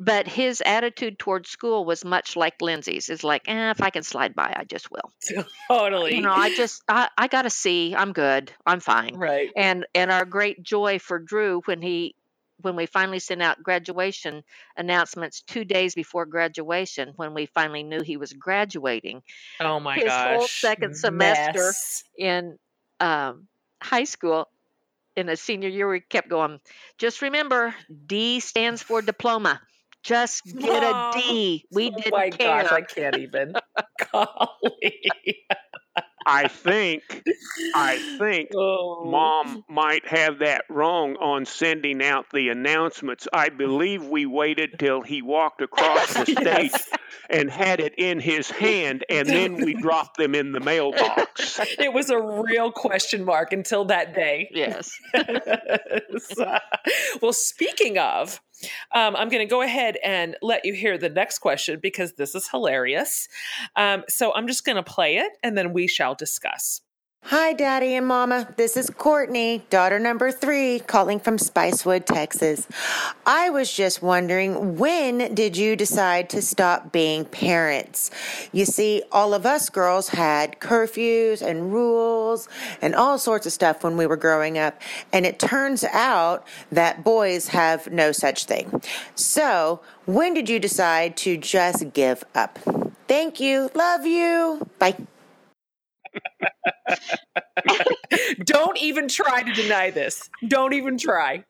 [0.00, 3.08] But his attitude towards school was much like Lindsay's.
[3.08, 5.10] It's like, eh, if I can slide by, I just will.
[5.68, 6.14] totally.
[6.14, 7.96] You know, I just, I, I got to see.
[7.96, 8.52] I'm good.
[8.64, 9.16] I'm fine.
[9.16, 9.50] Right.
[9.56, 12.14] And and our great joy for Drew when he
[12.60, 14.42] when we finally sent out graduation
[14.76, 19.22] announcements two days before graduation, when we finally knew he was graduating.
[19.60, 20.28] Oh my his gosh!
[20.30, 22.04] His whole second semester Mess.
[22.16, 22.58] in
[23.00, 23.46] um,
[23.82, 24.48] high school
[25.16, 26.60] in a senior year, we kept going.
[26.96, 27.74] Just remember,
[28.06, 29.60] D stands for diploma.
[30.02, 31.64] Just get a D.
[31.72, 32.62] We didn't oh my care.
[32.62, 33.54] gosh, I can't even.
[34.12, 35.44] Golly.
[36.28, 37.02] I think
[37.74, 39.08] I think oh.
[39.10, 43.26] mom might have that wrong on sending out the announcements.
[43.32, 46.88] I believe we waited till he walked across the stage yes.
[47.30, 51.60] and had it in his hand and then we dropped them in the mailbox.
[51.78, 54.50] It was a real question mark until that day.
[54.52, 54.92] Yes.
[56.18, 56.58] so,
[57.22, 58.42] well, speaking of
[58.94, 62.34] um, I'm going to go ahead and let you hear the next question because this
[62.34, 63.28] is hilarious.
[63.76, 66.80] Um, so I'm just going to play it and then we shall discuss.
[67.30, 68.48] Hi, Daddy and Mama.
[68.56, 72.66] This is Courtney, daughter number three, calling from Spicewood, Texas.
[73.26, 78.10] I was just wondering, when did you decide to stop being parents?
[78.50, 82.48] You see, all of us girls had curfews and rules
[82.80, 84.80] and all sorts of stuff when we were growing up,
[85.12, 88.82] and it turns out that boys have no such thing.
[89.14, 92.58] So, when did you decide to just give up?
[93.06, 93.70] Thank you.
[93.74, 94.66] Love you.
[94.78, 94.96] Bye.
[98.44, 100.28] Don't even try to deny this.
[100.46, 101.44] Don't even try.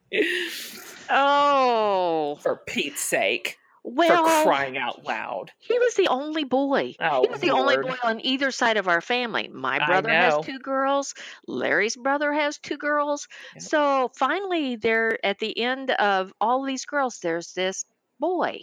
[1.10, 3.56] Oh, for Pete's sake.
[3.84, 5.50] Well, for crying out loud.
[5.58, 6.94] He was the only boy.
[7.00, 7.78] Oh, he was the Lord.
[7.78, 9.48] only boy on either side of our family.
[9.48, 11.14] My brother has two girls.
[11.46, 13.28] Larry's brother has two girls.
[13.54, 13.62] Yep.
[13.62, 17.86] So finally, there at the end of all these girls, there's this
[18.20, 18.60] boy.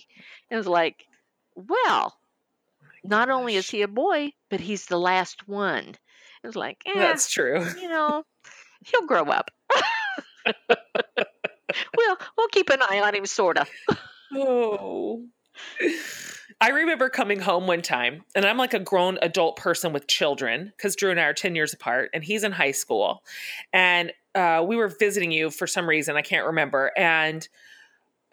[0.51, 1.05] It was like,
[1.55, 2.15] well,
[3.09, 5.89] not only is he a boy, but he's the last one.
[6.43, 7.65] It was like, eh, that's true.
[7.81, 8.23] You know,
[8.85, 9.51] he'll grow up.
[11.97, 13.65] we'll we'll keep an eye on him, sorta.
[14.33, 15.25] oh.
[16.61, 20.71] I remember coming home one time, and I'm like a grown adult person with children
[20.75, 23.23] because Drew and I are 10 years apart, and he's in high school.
[23.73, 26.91] And uh, we were visiting you for some reason, I can't remember.
[26.97, 27.47] And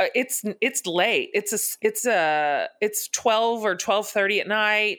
[0.03, 1.31] Uh, it's it's late.
[1.35, 4.99] It's a it's a it's twelve or twelve thirty at night.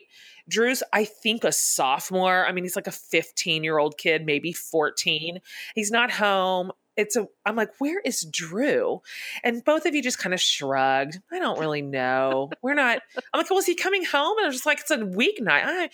[0.50, 2.46] Drew's, I think, a sophomore.
[2.46, 5.40] I mean, he's like a 15 year old kid, maybe 14.
[5.74, 6.74] He's not home.
[6.96, 9.02] It's a, I'm like, where is Drew?
[9.44, 11.20] And both of you just kind of shrugged.
[11.32, 12.50] I don't really know.
[12.62, 13.00] We're not,
[13.34, 14.38] I'm like, well, he coming home?
[14.38, 15.64] And I was just like, it's a weeknight.
[15.64, 15.90] I,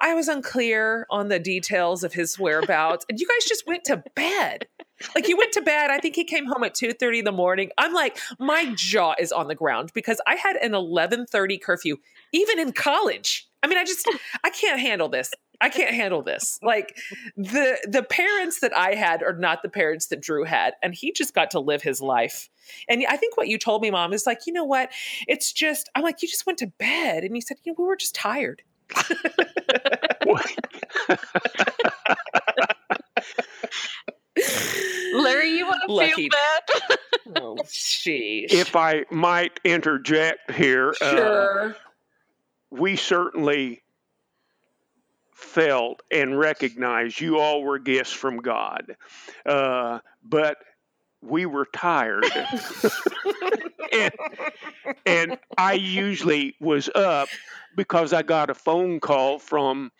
[0.00, 3.04] I was unclear on the details of his whereabouts.
[3.08, 4.66] and you guys just went to bed
[5.14, 5.90] like he went to bed.
[5.90, 7.70] I think he came home at 2:30 in the morning.
[7.78, 11.96] I'm like, my jaw is on the ground because I had an 11:30 curfew
[12.32, 13.48] even in college.
[13.62, 14.08] I mean, I just
[14.44, 15.30] I can't handle this.
[15.60, 16.58] I can't handle this.
[16.62, 16.96] Like
[17.36, 21.12] the the parents that I had are not the parents that Drew had, and he
[21.12, 22.48] just got to live his life.
[22.88, 24.90] And I think what you told me, Mom, is like, you know what?
[25.28, 27.84] It's just I'm like, you just went to bed, and you said, you know, we
[27.84, 28.62] were just tired.
[35.14, 36.98] Larry, you want to feel bad?
[37.36, 38.52] oh, sheesh.
[38.52, 41.68] If I might interject here, uh, sure.
[41.70, 41.72] Uh,
[42.70, 43.82] we certainly
[45.32, 48.96] felt and recognized you all were gifts from God.
[49.44, 50.58] Uh, but
[51.22, 52.26] we were tired.
[53.92, 54.12] and,
[55.06, 57.28] and I usually was up
[57.76, 59.90] because I got a phone call from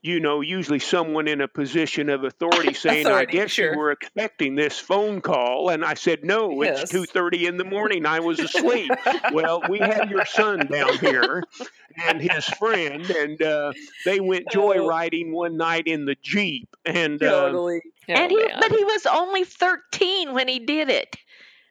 [0.00, 3.72] you know, usually someone in a position of authority saying, authority, "I guess sure.
[3.72, 6.82] you were expecting this phone call," and I said, "No, yes.
[6.82, 8.06] it's two thirty in the morning.
[8.06, 8.90] I was asleep."
[9.32, 11.42] well, we have your son down here
[12.06, 13.72] and his friend, and uh,
[14.04, 14.58] they went oh.
[14.58, 17.80] joyriding one night in the jeep, and uh, totally.
[18.08, 21.16] Oh, and he, but he was only thirteen when he did it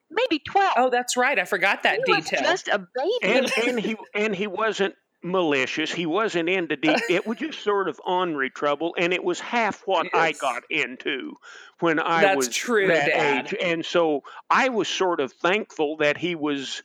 [0.09, 3.80] maybe 12 oh that's right i forgot that he detail just a baby and, and
[3.80, 5.91] he and he wasn't malicious.
[5.91, 6.99] He wasn't into deep.
[7.09, 10.13] It was just sort of ornery trouble, and it was half what yes.
[10.13, 11.34] I got into
[11.80, 13.45] when I That's was true, that Dad.
[13.47, 13.55] age.
[13.61, 16.82] And so I was sort of thankful that he was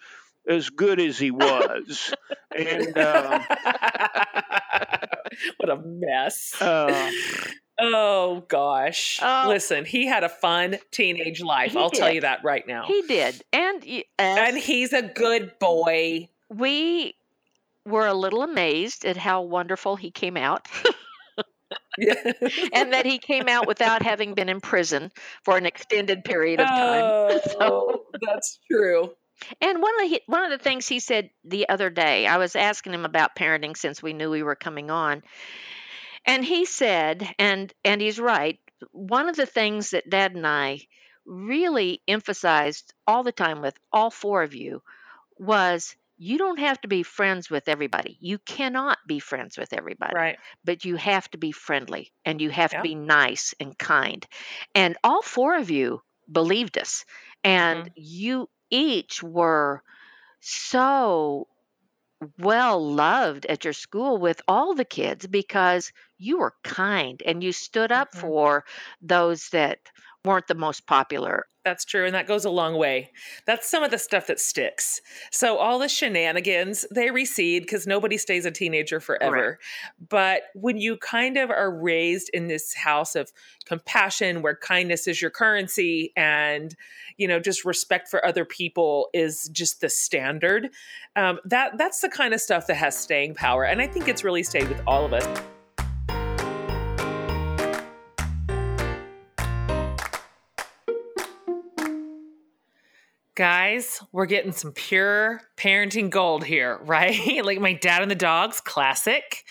[0.49, 2.12] as good as he was.
[2.57, 3.43] and um,
[5.59, 6.61] what a mess.
[6.61, 7.11] Uh,
[7.85, 9.18] Oh gosh.
[9.22, 9.47] Oh.
[9.49, 11.76] Listen, he had a fun teenage life.
[11.76, 11.99] I'll did.
[11.99, 12.85] tell you that right now.
[12.87, 13.43] He did.
[13.53, 13.85] And
[14.18, 16.28] and he's a good boy.
[16.49, 17.16] We
[17.87, 20.66] were a little amazed at how wonderful he came out.
[22.72, 25.11] and that he came out without having been in prison
[25.45, 27.05] for an extended period of time.
[27.24, 29.11] Oh, so, that's true.
[29.61, 32.57] And one of the one of the things he said the other day, I was
[32.57, 35.22] asking him about parenting since we knew we were coming on,
[36.26, 38.59] and he said, and and he's right.
[38.93, 40.80] One of the things that Dad and I
[41.24, 44.83] really emphasized all the time with all four of you
[45.39, 48.16] was you don't have to be friends with everybody.
[48.20, 50.14] You cannot be friends with everybody.
[50.14, 50.38] Right.
[50.64, 52.80] But you have to be friendly and you have yep.
[52.80, 54.24] to be nice and kind.
[54.72, 56.00] And all four of you
[56.30, 57.04] believed us.
[57.42, 57.92] And mm-hmm.
[57.96, 59.82] you each were
[60.40, 61.48] so
[62.38, 67.50] well loved at your school with all the kids because you were kind and you
[67.50, 68.20] stood up mm-hmm.
[68.20, 68.64] for
[69.00, 69.80] those that
[70.24, 71.46] weren't the most popular.
[71.64, 72.06] That's true.
[72.06, 73.12] And that goes a long way.
[73.46, 75.00] That's some of the stuff that sticks.
[75.30, 79.58] So, all the shenanigans, they recede because nobody stays a teenager forever.
[79.60, 80.08] Right.
[80.08, 83.32] But when you kind of are raised in this house of
[83.64, 86.74] compassion where kindness is your currency and,
[87.16, 90.70] you know, just respect for other people is just the standard,
[91.14, 93.64] um, that that's the kind of stuff that has staying power.
[93.64, 95.42] And I think it's really stayed with all of us.
[103.35, 107.43] Guys, we're getting some pure parenting gold here, right?
[107.45, 109.45] like my dad and the dogs, classic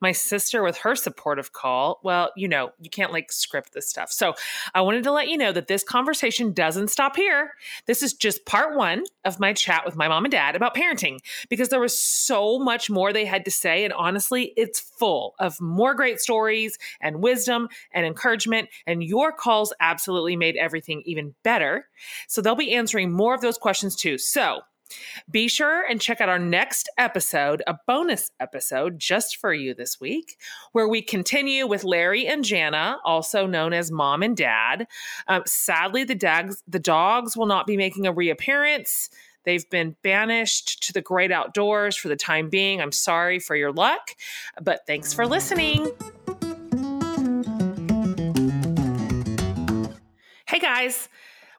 [0.00, 2.00] my sister with her supportive call.
[2.02, 4.10] Well, you know, you can't like script this stuff.
[4.12, 4.34] So
[4.74, 7.52] I wanted to let you know that this conversation doesn't stop here.
[7.86, 11.18] This is just part one of my chat with my mom and dad about parenting
[11.48, 13.84] because there was so much more they had to say.
[13.84, 18.68] And honestly, it's full of more great stories and wisdom and encouragement.
[18.86, 21.86] And your calls absolutely made everything even better.
[22.28, 24.18] So they'll be answering more of those questions too.
[24.18, 24.60] So
[25.30, 30.00] be sure and check out our next episode, a bonus episode just for you this
[30.00, 30.36] week,
[30.72, 34.86] where we continue with Larry and Jana, also known as mom and dad.
[35.28, 39.08] Um, sadly, the dogs, the dogs will not be making a reappearance.
[39.44, 42.80] They've been banished to the great outdoors for the time being.
[42.80, 44.10] I'm sorry for your luck,
[44.60, 45.90] but thanks for listening.
[50.46, 51.08] Hey guys.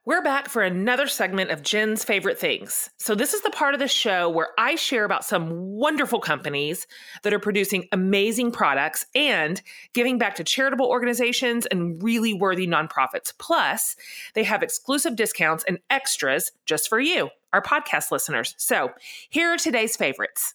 [0.08, 2.92] We're back for another segment of Jen's favorite things.
[2.98, 6.86] So, this is the part of the show where I share about some wonderful companies
[7.24, 9.60] that are producing amazing products and
[9.94, 13.34] giving back to charitable organizations and really worthy nonprofits.
[13.40, 13.96] Plus,
[14.36, 18.54] they have exclusive discounts and extras just for you, our podcast listeners.
[18.60, 18.92] So,
[19.32, 20.54] here are today's favorites.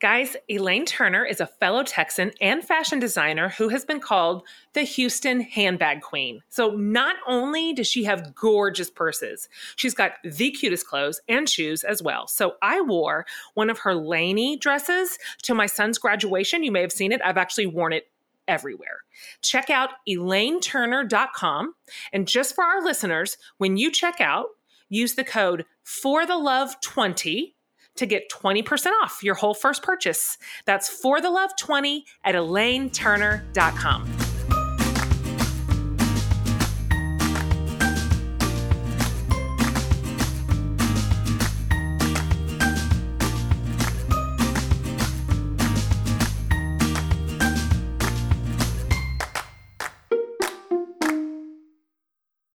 [0.00, 4.42] Guys, Elaine Turner is a fellow Texan and fashion designer who has been called
[4.72, 6.42] the Houston handbag queen.
[6.48, 11.84] So, not only does she have gorgeous purses, she's got the cutest clothes and shoes
[11.84, 12.26] as well.
[12.26, 13.24] So, I wore
[13.54, 16.64] one of her Laney dresses to my son's graduation.
[16.64, 17.20] You may have seen it.
[17.24, 18.08] I've actually worn it
[18.48, 18.98] everywhere.
[19.42, 21.74] Check out elaineturner.com.
[22.12, 24.48] And just for our listeners, when you check out,
[24.88, 27.54] use the code for the love 20
[27.96, 30.38] to get 20% off your whole first purchase.
[30.64, 34.23] That's for the love 20 at elaineturner.com.